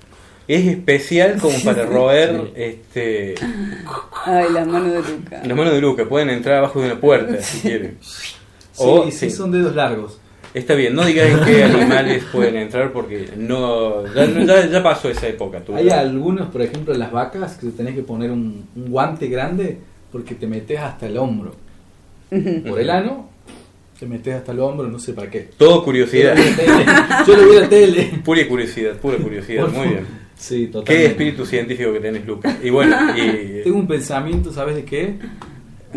[0.47, 3.33] Es especial como para roer este,
[4.25, 5.41] Ay, las manos de Luca.
[5.43, 6.05] las manos de Luca.
[6.07, 7.97] Pueden entrar abajo de una puerta si quieren.
[8.77, 9.35] O, sí, sí, sí.
[9.35, 10.19] son dedos largos.
[10.53, 14.83] Está bien, no digas en qué animales pueden entrar porque no ya, no- ya, ya
[14.83, 15.61] pasó esa época.
[15.61, 19.27] Tú, Hay algunos, por ejemplo, en las vacas, que tenés que poner un, un guante
[19.27, 19.79] grande
[20.15, 21.53] porque te metes hasta el hombro.
[22.29, 23.27] Por el ano,
[23.99, 25.49] te metes hasta el hombro, no sé para qué.
[25.57, 26.37] Todo curiosidad.
[27.27, 28.21] Yo lo vi en la tele.
[28.23, 29.67] Pura curiosidad, pura curiosidad.
[29.67, 30.05] Muy bien.
[30.37, 31.07] Sí, Qué totalmente.
[31.07, 32.55] espíritu científico que tenés, Lucas.
[32.63, 35.15] Y bueno, y, Tengo un pensamiento, ¿sabes de qué?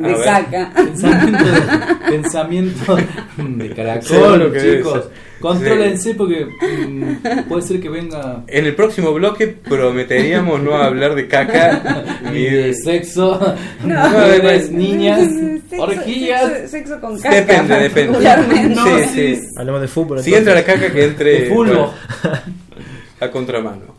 [0.02, 0.24] De ver.
[0.24, 0.72] caca.
[0.74, 2.96] Pensamiento de, pensamiento
[3.36, 5.04] de caracol, que chicos.
[5.40, 11.28] Contrólense porque mm, puede ser que venga en el próximo bloque prometeríamos no hablar de
[11.28, 13.38] caca ni de sexo,
[13.84, 14.08] No.
[14.10, 15.20] mujeres, niñas,
[15.70, 16.42] Sexo- orgías.
[16.42, 17.36] Sexo, sexo con caca.
[17.36, 18.18] Depende, depende.
[18.18, 19.06] particularmente.
[19.08, 19.42] Sí, sí.
[19.56, 20.22] Hablemos de fútbol.
[20.24, 21.62] Si entra la caca que entre De fulbo.
[21.72, 21.92] bueno,
[23.20, 23.94] a contramano.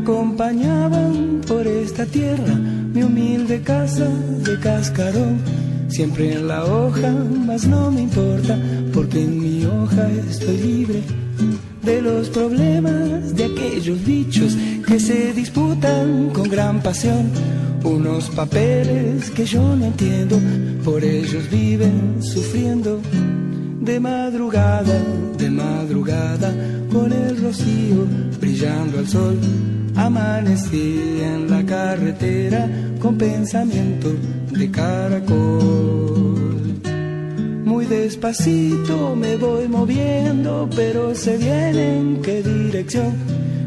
[0.00, 2.54] Acompañaban por esta tierra
[2.94, 4.08] mi humilde casa
[4.44, 5.38] de cascarón.
[5.88, 7.12] Siempre en la hoja,
[7.46, 8.58] mas no me importa,
[8.94, 11.02] porque en mi hoja estoy libre
[11.82, 17.30] de los problemas de aquellos bichos que se disputan con gran pasión.
[17.82, 20.38] Unos papeles que yo no entiendo,
[20.84, 23.00] por ellos viven sufriendo.
[23.80, 25.02] De madrugada,
[25.36, 26.54] de madrugada,
[26.92, 28.06] con el rocío
[28.40, 29.36] brillando al sol,
[30.00, 32.68] amanecí en la carretera
[33.00, 34.08] con pensamiento
[34.50, 36.50] de caracol.
[37.64, 43.12] Muy despacito me voy moviendo, pero sé bien en qué dirección.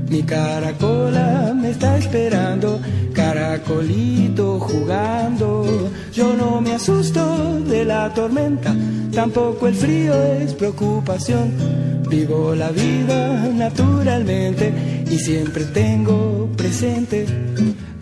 [0.10, 2.80] Mi caracola me está esperando,
[3.14, 5.90] caracolito jugando.
[6.12, 8.76] Yo no me asusto de la tormenta,
[9.14, 11.93] tampoco el frío es preocupación.
[12.14, 14.72] Vivo la vida naturalmente
[15.10, 17.26] y siempre tengo presente.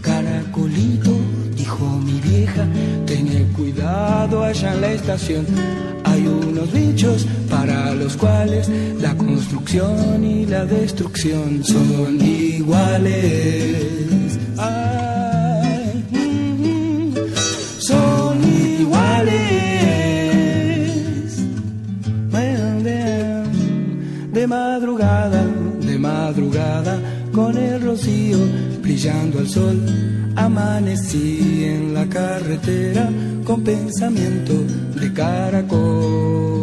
[0.02, 1.16] Caracolito,
[1.56, 2.68] dijo mi vieja,
[3.06, 5.46] ten cuidado allá en la estación.
[6.04, 8.68] Hay unos bichos para los cuales
[9.00, 13.92] la construcción y la destrucción son iguales.
[25.02, 27.00] De madrugada,
[27.34, 28.38] con el rocío
[28.84, 29.82] brillando al sol,
[30.36, 33.10] amanecí en la carretera
[33.44, 34.54] con pensamiento
[35.00, 36.61] de caracol.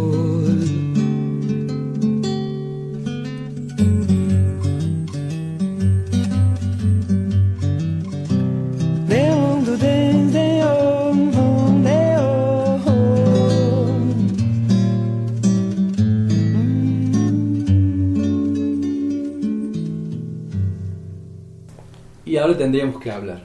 [22.38, 23.40] Ahora tendríamos que hablar.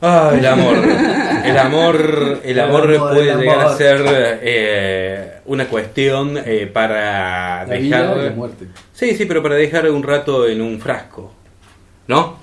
[0.00, 0.76] Ah, el amor.
[1.44, 4.00] El amor, el El amor amor, puede el llegar a ser
[4.42, 8.18] eh, una cuestión eh, para La vida dejar.
[8.18, 8.66] y la muerte.
[8.92, 11.32] Sí, sí, pero para dejar un rato en un frasco.
[12.06, 12.36] ¿No?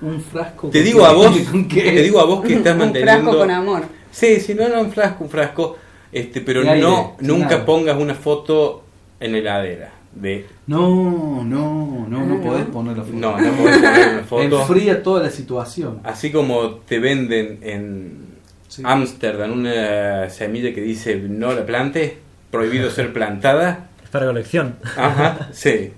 [0.00, 0.68] Un frasco.
[0.70, 1.32] Te con digo a vos,
[1.68, 3.22] te digo a vos que estás Un manteniendo.
[3.22, 3.82] frasco con amor.
[4.10, 5.76] Sí, sí, no, no, un frasco, un frasco.
[6.12, 7.64] Este, pero aire, no, nunca nada.
[7.64, 8.84] pongas una foto
[9.18, 9.90] en la heladera.
[10.14, 13.16] De, No, no, no, no podés poner la foto.
[13.16, 14.42] no, no podés poner una foto.
[14.60, 16.00] Enfría toda la situación.
[16.04, 18.32] Así como te venden en
[18.68, 18.82] Sí.
[18.86, 22.14] Ámsterdam una semilla que dice no la plantes,
[22.50, 23.90] prohibido ser plantada.
[24.02, 24.76] Es para colección.
[24.96, 25.92] Ajá, sí.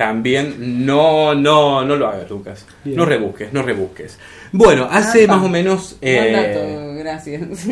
[0.00, 2.64] También no, no, no lo hagas, Lucas.
[2.82, 2.96] Bien.
[2.96, 4.18] No rebusques, no rebusques.
[4.50, 5.98] Bueno, hace más o menos...
[6.00, 7.66] Buen eh, dato, gracias.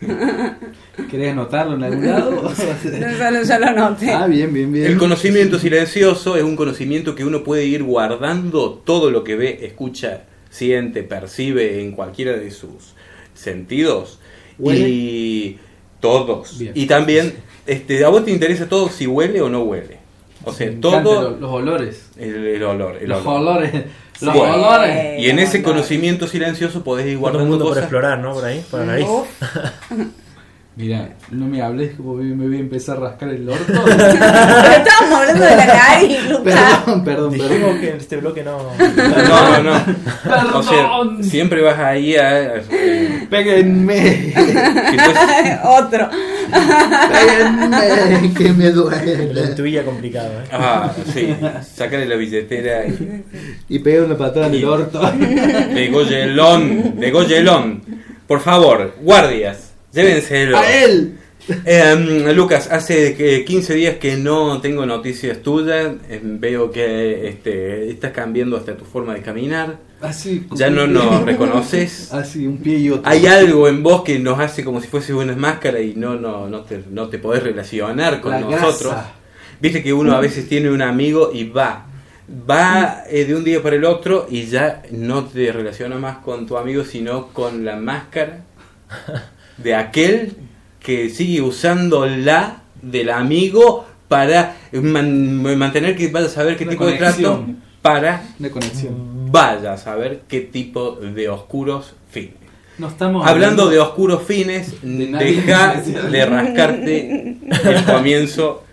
[1.10, 2.52] ¿Querés anotarlo en algún lado?
[3.18, 4.12] ya, lo, ya lo anoté.
[4.12, 4.86] ah, bien, bien, bien.
[4.86, 9.58] El conocimiento silencioso es un conocimiento que uno puede ir guardando todo lo que ve,
[9.62, 12.94] escucha, siente, percibe en cualquiera de sus
[13.34, 14.20] sentidos.
[14.60, 14.88] ¿Huele?
[14.88, 15.58] Y
[15.98, 16.56] todos.
[16.56, 16.70] Bien.
[16.76, 17.34] Y también,
[17.66, 20.03] este, ¿a vos te interesa todo si huele o no huele?
[20.44, 22.10] O sea, Me todo Los, los olores.
[22.18, 22.96] el, el olor.
[23.00, 23.40] el los olor.
[23.40, 23.72] olores.
[24.20, 24.54] Los Bueno.
[24.54, 25.20] olores.
[25.20, 27.84] Y en ese conocimiento silencioso podés ir Todo el guardando mundo por cosas.
[27.84, 28.32] explorar, ¿no?
[28.34, 29.06] Por ahí, por la nariz.
[30.76, 33.64] Mira, no me hables como me voy a empezar a rascar el orto.
[33.84, 36.60] pero estábamos hablando de la nariz, Lucas.
[36.84, 37.80] perdón, perdón, Dijimos perdón.
[37.80, 38.58] que en este bloque no.
[38.58, 40.58] No, no, no.
[40.58, 41.22] O sea, Perdón.
[41.22, 42.56] siempre vas ahí a...
[42.56, 44.34] eh, Péguenme.
[45.64, 46.08] Otro.
[47.12, 49.40] Péguenme, que me Lo duele.
[49.50, 50.48] intuía complicado, ¿eh?
[50.52, 51.34] Ah, sí.
[51.74, 53.24] Sácale la billetera y...
[53.68, 55.00] Y pegué una patada en el orto.
[55.00, 57.82] De Goyelón, de Goyelón.
[58.26, 59.63] Por favor, guardias,
[59.94, 60.58] llévenselo.
[60.58, 61.18] ¡A él!
[61.66, 65.92] Eh, Lucas, hace que 15 días que no tengo noticias tuyas.
[66.08, 69.78] Eh, veo que este, estás cambiando hasta tu forma de caminar.
[70.00, 70.46] Así.
[70.52, 72.12] Ya no nos reconoces.
[72.12, 73.10] Así, un pie y otro.
[73.10, 76.48] Hay algo en vos que nos hace como si fuese una máscara y no, no,
[76.48, 78.92] no, te, no te podés relacionar con La nosotros.
[78.92, 79.12] grasa.
[79.60, 81.86] Viste que uno a veces tiene un amigo y va.
[82.50, 86.46] Va eh, de un día para el otro y ya no te relaciona más con
[86.46, 88.44] tu amigo, sino con la máscara
[89.58, 90.32] de aquel
[90.80, 96.72] que sigue usando la del amigo para man- mantener que vaya a saber qué Una
[96.72, 97.46] tipo de trato
[97.80, 99.30] para conexión.
[99.32, 102.34] vaya a saber qué tipo de oscuros fines.
[102.78, 108.64] No estamos Hablando de oscuros fines, deja de rascarte el comienzo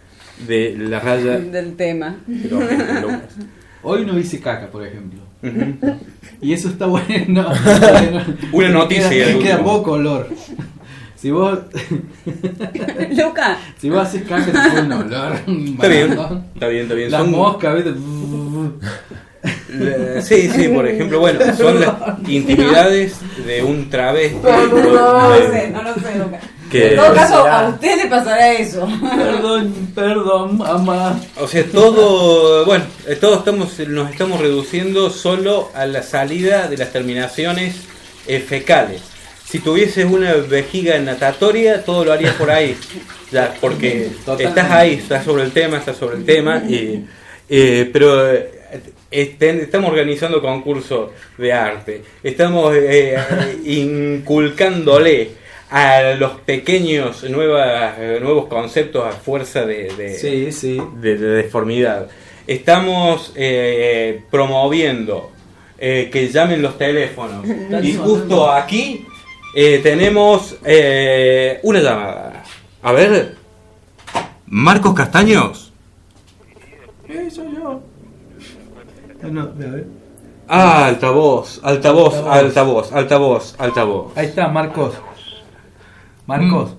[0.48, 2.18] de la raya Del tema.
[3.84, 5.20] Hoy no hice caca, por ejemplo.
[6.42, 7.46] Y eso está bueno.
[8.52, 10.28] Una noticia Queda, queda poco olor.
[11.16, 11.60] Si vos,
[13.16, 15.34] Lucas, si vos haces caca, te queda un olor.
[15.36, 16.12] Está bien,
[16.54, 17.12] está bien, está bien.
[17.12, 17.94] Las Son- moscas, ¿viste?
[20.24, 21.94] sí, sí, por ejemplo, bueno, son las
[22.28, 24.38] intimidades de un travesti.
[24.44, 26.42] no lo de- sé, no lo sé, Lucas.
[26.72, 28.88] Que- En todo caso, a usted le pasará eso.
[29.17, 31.19] Perdón, perdón, mamá.
[31.39, 36.78] O sea, todo, bueno, eh, todos estamos, nos estamos reduciendo solo a la salida de
[36.78, 37.76] las terminaciones
[38.28, 39.01] eh, fecales.
[39.45, 42.78] Si tuvieses una vejiga natatoria, todo lo harías por ahí,
[43.32, 44.45] ya, porque Totalmente.
[44.61, 47.03] estás ahí, estás sobre el tema, estás sobre el tema, y,
[47.49, 48.32] eh, pero
[49.11, 53.17] estén- estamos organizando concursos de arte, estamos eh,
[53.65, 55.32] inculcándole
[55.72, 60.82] a los pequeños nuevas, nuevos conceptos a fuerza de, de- Sí, sí.
[60.97, 62.07] de, de deformidad.
[62.45, 65.32] Estamos eh, promoviendo
[65.78, 67.45] eh, que llamen los teléfonos.
[67.84, 69.05] Y justo aquí
[69.55, 72.43] eh, tenemos eh, una llamada.
[72.84, 73.36] A ver.
[74.47, 75.72] Marcos Castaños.
[77.07, 77.82] Eh, soy yo.
[79.24, 79.86] Ah, No, a ver.
[80.53, 84.17] Ah, altavoz, altavoz, altavoz, altavoz, altavoz.
[84.17, 84.93] Ahí está, Marcos.
[86.28, 86.76] Marcos.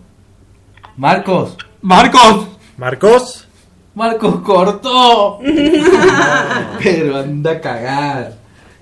[0.96, 1.56] Marcos.
[1.82, 2.46] Marcos.
[2.76, 3.48] Marcos.
[3.94, 5.38] Marcos cortó.
[6.82, 8.34] Pero anda a cagar.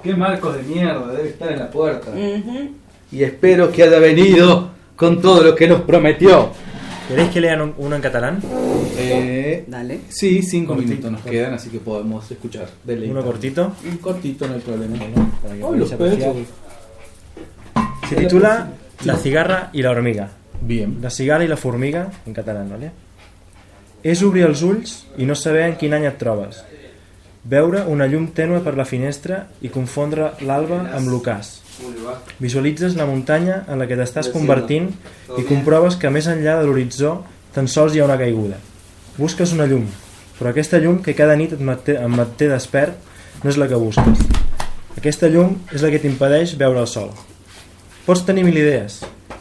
[0.02, 2.10] Qué Marcos de mierda, debe estar en la puerta.
[2.10, 2.70] Ujú.
[3.12, 6.50] Y espero que haya venido con todo lo que nos prometió.
[7.08, 8.40] ¿Queréis que lean un- uno en catalán?
[8.96, 10.00] Eh, Dale.
[10.08, 10.90] sí, cinco Cortito.
[10.90, 12.68] minutos nos quedan, así que podemos escuchar.
[12.84, 13.22] Deleítanos.
[13.24, 13.72] Uno cortito.
[13.90, 14.96] Un cortito, no hay problema.
[15.42, 16.32] para que los apreciar.
[18.08, 18.68] Se titula
[19.04, 20.30] La cigarra i la hormiga.
[20.70, 21.00] Bien.
[21.02, 22.92] La cigala i la formiga, en català, ¿vale?
[24.06, 26.60] És obrir els ulls i no saber en quin any et trobes.
[27.50, 31.48] Veure una llum tènue per la finestra i confondre l'alba amb l'ocàs.
[32.38, 34.86] Visualitzes la muntanya en la que t'estàs convertint
[35.40, 37.16] i comproves que més enllà de l'horitzó
[37.56, 38.60] tan sols hi ha una caiguda.
[39.16, 39.88] Busques una llum,
[40.38, 43.80] però aquesta llum que cada nit et manté, et manté despert no és la que
[43.80, 44.22] busques.
[44.94, 47.10] Aquesta llum és la que t'impedeix veure el sol.
[48.06, 49.00] Pots tenir mil idees,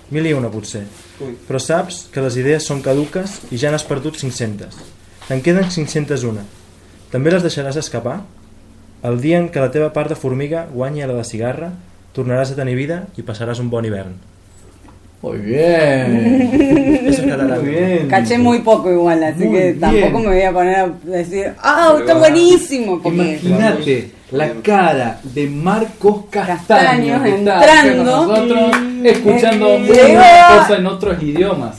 [0.09, 0.87] mil i una potser,
[1.47, 4.77] però saps que les idees són caduques i ja n'has perdut 500.
[5.27, 6.45] Te'n queden 501.
[7.11, 8.21] També les deixaràs escapar?
[9.03, 11.71] El dia en què la teva part de formiga guanyi a la de cigarra,
[12.15, 14.17] tornaràs a tenir vida i passaràs un bon hivern.
[15.21, 16.15] Muy bien.
[17.07, 17.23] Eso.
[17.23, 18.07] Muy bien.
[18.07, 19.79] Caché muy poco igual, así Muy que bien.
[19.79, 23.01] tampoco me voy a poner a decir, ¡ah, está buenísimo!
[23.01, 28.15] Porque Imagínate la cara de Marcos Castaño que está entrando.
[28.27, 28.71] con nosotros,
[29.03, 30.59] escuchando Eh, una llegó.
[30.61, 31.77] cosa en otros idiomas.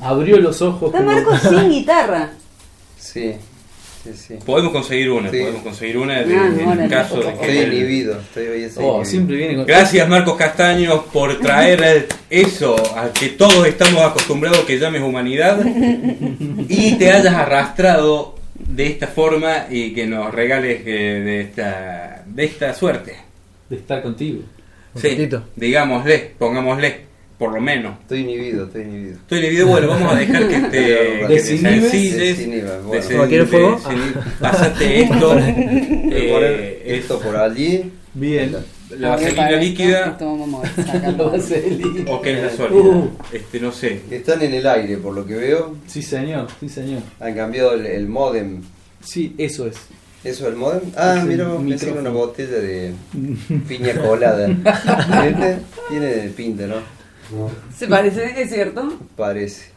[0.00, 1.12] Abrió los ojos está como...
[1.12, 2.30] Marcos sin guitarra.
[2.98, 3.34] Sí.
[4.02, 4.34] Sí, sí.
[4.44, 5.38] Podemos conseguir una, Sí.
[5.38, 7.62] podemos conseguir una de- en el caso de Estoy que...
[7.62, 9.04] inhibido, estoy hoy estoy Oh, inhibido.
[9.04, 9.66] siempre viene con.
[9.66, 15.60] Gracias Marcos Castaños por traer eso a que todos estamos acostumbrados que llames humanidad
[16.68, 18.34] y te hayas arrastrado
[18.66, 23.16] de esta forma y que nos regales eh, de esta de esta suerte.
[23.68, 24.42] De estar contigo.
[24.94, 25.44] Un Sí, ratito.
[25.56, 26.96] digámosle, pongámosle,
[27.38, 27.98] por lo menos.
[28.02, 29.14] Estoy inhibido, estoy inhibido.
[29.14, 31.80] Estoy inhibido, bueno, vamos a dejar que te, que te Desinhibes.
[31.90, 33.02] sencilles, Desinhibas, bueno.
[33.02, 33.80] desin- ¿Como quiere fuego?
[34.40, 37.90] Pásate esto, eh, esto es por allí.
[38.14, 38.56] Bien.
[38.98, 41.30] La vaselina líquida Esto vamos a Lo sacarlo.
[41.30, 42.10] vaselina.
[42.10, 42.80] o que es la sólida.
[42.80, 43.10] Uh.
[43.32, 44.00] Este, no sé.
[44.10, 45.76] Están en el aire, por lo que veo.
[45.86, 47.02] Sí, señor, sí, señor.
[47.20, 48.62] Han cambiado el, el modem.
[49.02, 49.76] Sí, eso es.
[50.24, 50.80] ¿Eso es el modem?
[50.96, 52.00] Ah, Es mira, que micrófono.
[52.00, 52.92] una botella de
[53.68, 54.46] piña colada.
[54.46, 55.58] ¿Viste?
[55.90, 56.76] Tiene pinta, ¿no?
[57.76, 58.40] ¿Se parece?
[58.40, 58.98] ¿Es cierto?
[59.16, 59.72] Parece.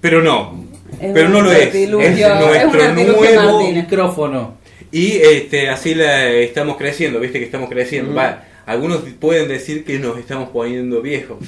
[0.00, 0.64] Pero no,
[1.00, 1.68] Es pero no lo es.
[1.68, 3.70] Es es nuestro artilugio nuevo.
[3.72, 4.54] Micrófono.
[4.90, 8.12] y este así la estamos creciendo, viste que estamos creciendo.
[8.12, 8.16] Mm.
[8.16, 11.38] Va, algunos pueden decir que nos estamos poniendo viejos.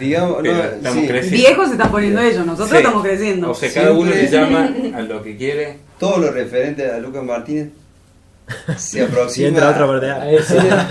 [0.00, 1.06] Digamos, Pero no, estamos sí.
[1.08, 1.36] creciendo.
[1.48, 2.76] Viejos se están poniendo ellos, nosotros Sí.
[2.76, 3.50] estamos creciendo.
[3.50, 5.78] O sea, cada uno le Siempre- llama a lo que quiere.
[5.98, 7.68] Todo lo referente a Lucas Martínez
[8.76, 9.44] se aproxima.
[9.46, 10.06] Y entra otra parte.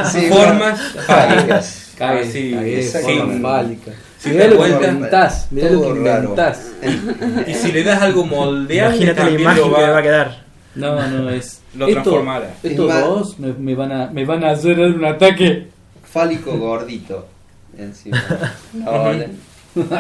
[0.11, 1.83] Sí, Formas fálicas.
[1.97, 3.91] Cague, Así, cague, sin- forma fálica.
[4.19, 6.71] sin Mirá lo que inventás, mirá lo que inventás.
[7.47, 10.01] Y si le das algo moldeable, Imagínate la imagen lo que le va a va,
[10.03, 10.46] quedar.
[10.77, 11.61] No, no, es.
[11.75, 12.53] lo esto- transformará.
[12.63, 15.67] Estos Es dos me, me van a, me van a hacer un ataque.
[16.03, 17.27] Fálico gordito.
[17.77, 18.23] Encima.
[18.73, 19.29] No, le-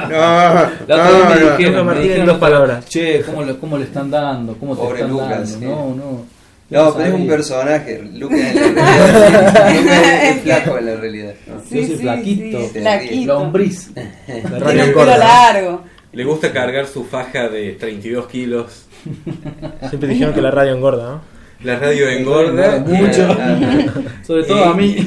[0.07, 2.85] La otra vez me dijeron, Lucas me dijeron, dos palabras.
[2.87, 4.55] Che, ¿cómo le, cómo le están dando?
[4.57, 5.45] ¿Cómo te Pobre están Lucas, dando?
[5.59, 5.65] sí.
[5.65, 6.37] No, no.
[6.69, 8.01] No, pero es un personaje.
[8.13, 9.69] Lucas en la realidad.
[9.69, 9.77] sí.
[9.83, 11.33] Lucas es flaco en la realidad.
[11.47, 11.53] ¿no?
[11.55, 12.61] Yo soy flaquito.
[12.61, 13.33] sí, flaquito.
[13.33, 13.91] Lombriz.
[13.95, 15.81] La Tiene un pelo largo.
[16.13, 18.85] Le gusta cargar su faja de 32 kilos.
[19.89, 21.21] Siempre dijeron que la radio engorda, ¿no?
[21.63, 22.79] La radio engorda.
[22.79, 23.35] Mucho.
[24.23, 24.97] Sobre todo a mí.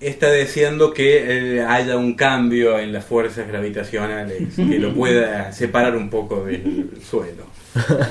[0.00, 5.96] Está deseando que eh, haya un cambio en las fuerzas gravitacionales que lo pueda separar
[5.96, 7.44] un poco del suelo.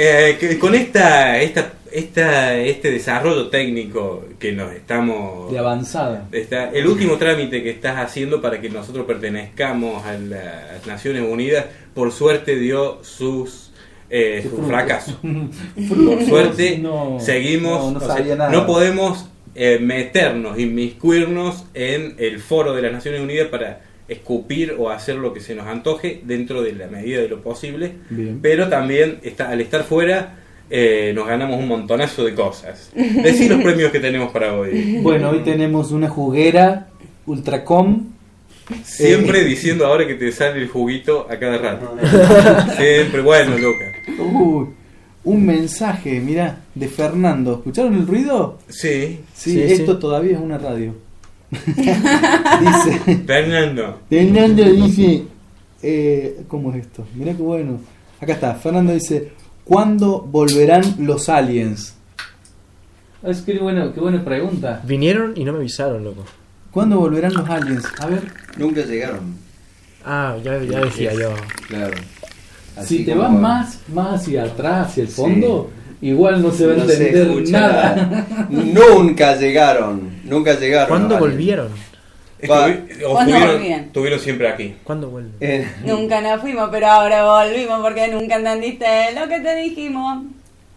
[0.00, 5.50] Eh, que con esta, esta, esta, este desarrollo técnico que nos estamos...
[5.50, 6.28] De avanzada.
[6.32, 11.66] Está, el último trámite que estás haciendo para que nosotros pertenezcamos a las Naciones Unidas,
[11.94, 13.72] por suerte dio sus,
[14.10, 15.18] eh, su fracaso.
[15.88, 18.50] Por suerte No, seguimos, no, no o sea, sabía nada.
[18.50, 24.90] no podemos eh, meternos, inmiscuirnos en el foro de las Naciones Unidas para escupir o
[24.90, 28.38] hacer lo que se nos antoje dentro de la medida de lo posible, Bien.
[28.40, 30.37] pero también está, al estar fuera
[30.70, 32.90] eh, nos ganamos un montonazo de cosas.
[32.94, 34.98] Decí los premios que tenemos para hoy.
[35.02, 36.88] Bueno, hoy tenemos una juguera
[37.26, 38.06] Ultracom.
[38.84, 41.96] Siempre diciendo ahora que te sale el juguito a cada rato.
[42.76, 43.84] Siempre, bueno, loca.
[44.22, 44.66] Uy,
[45.24, 47.54] un mensaje, mirá, de Fernando.
[47.54, 48.58] ¿Escucharon el ruido?
[48.68, 50.00] Sí, Sí, Sí, esto sí.
[50.00, 50.94] todavía es una radio.
[51.50, 54.00] dice, Fernando.
[54.10, 55.22] Fernando dice,
[55.82, 57.06] eh, ¿cómo es esto?
[57.14, 57.80] Mirá qué bueno.
[58.20, 59.30] Acá está, Fernando dice,
[59.68, 61.94] ¿cuándo volverán los aliens?
[63.22, 64.80] Es que bueno, qué buena pregunta.
[64.84, 66.24] Vinieron y no me avisaron, loco.
[66.70, 67.84] ¿Cuándo volverán los aliens?
[68.00, 68.22] A ver,
[68.56, 69.34] Nunca llegaron.
[70.04, 71.30] Ah, ya, ya decía yo.
[71.68, 71.94] Claro.
[72.84, 76.72] si te como- vas más, más hacia atrás, hacia el fondo, igual no se va
[76.74, 78.26] a no entender nada.
[78.50, 80.10] Nunca llegaron.
[80.24, 80.88] Nunca llegaron.
[80.88, 81.68] ¿Cuándo volvieron?
[82.40, 83.80] Estuvieron- volvían?
[83.80, 84.76] estuvieron siempre aquí.
[84.84, 85.34] ¿Cuándo vuelven?
[85.40, 90.24] Eh, Nunca nos fuimos, pero ahora volvimos porque nunca entendiste lo que te dijimos.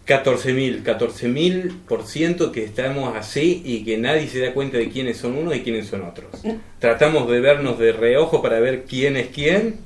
[0.06, 5.16] 14.000, 14.000 por ciento que estamos así y que nadie se da cuenta de quiénes
[5.16, 6.26] son unos y quiénes son otros.
[6.80, 9.76] Tratamos de vernos de reojo para ver quién es quién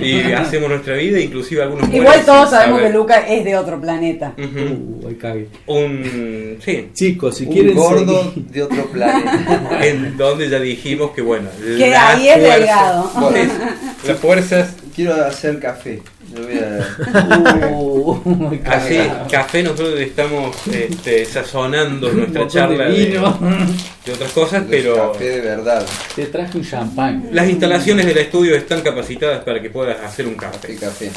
[0.00, 2.90] y hacemos nuestra vida, inclusive algunos Igual todos sabemos que.
[2.90, 4.34] Luca es de otro planeta.
[4.36, 5.08] Uh.
[5.66, 9.78] Un sí, Chicos, si un quieren gordo seguir- de otro planeta.
[9.86, 11.48] en donde ya dijimos que bueno,
[11.78, 13.10] Que ahí es fuerzas- delgado.
[13.20, 13.52] Bueno,
[14.06, 16.02] las fuerzas quiero hacer café.
[16.36, 18.16] Uh,
[18.66, 19.12] así, cague.
[19.30, 23.38] café nosotros estamos este, sazonando nuestra charla de vino.
[24.04, 25.86] de otras cosas, pero Café de verdad.
[26.16, 27.28] Te traje un champán.
[27.32, 31.08] Las instalaciones del estudio están capacitadas para que puedas hacer un Café, café.
[31.08, 31.10] café.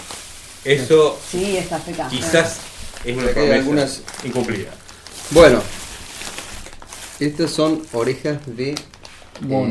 [0.66, 2.08] Eso Sí, está feca.
[2.10, 2.58] quizás
[3.06, 4.70] es una promesa algunas- incumplida.
[5.32, 5.62] Bueno,
[7.20, 8.76] estas son orejas de
[9.42, 9.66] Mono.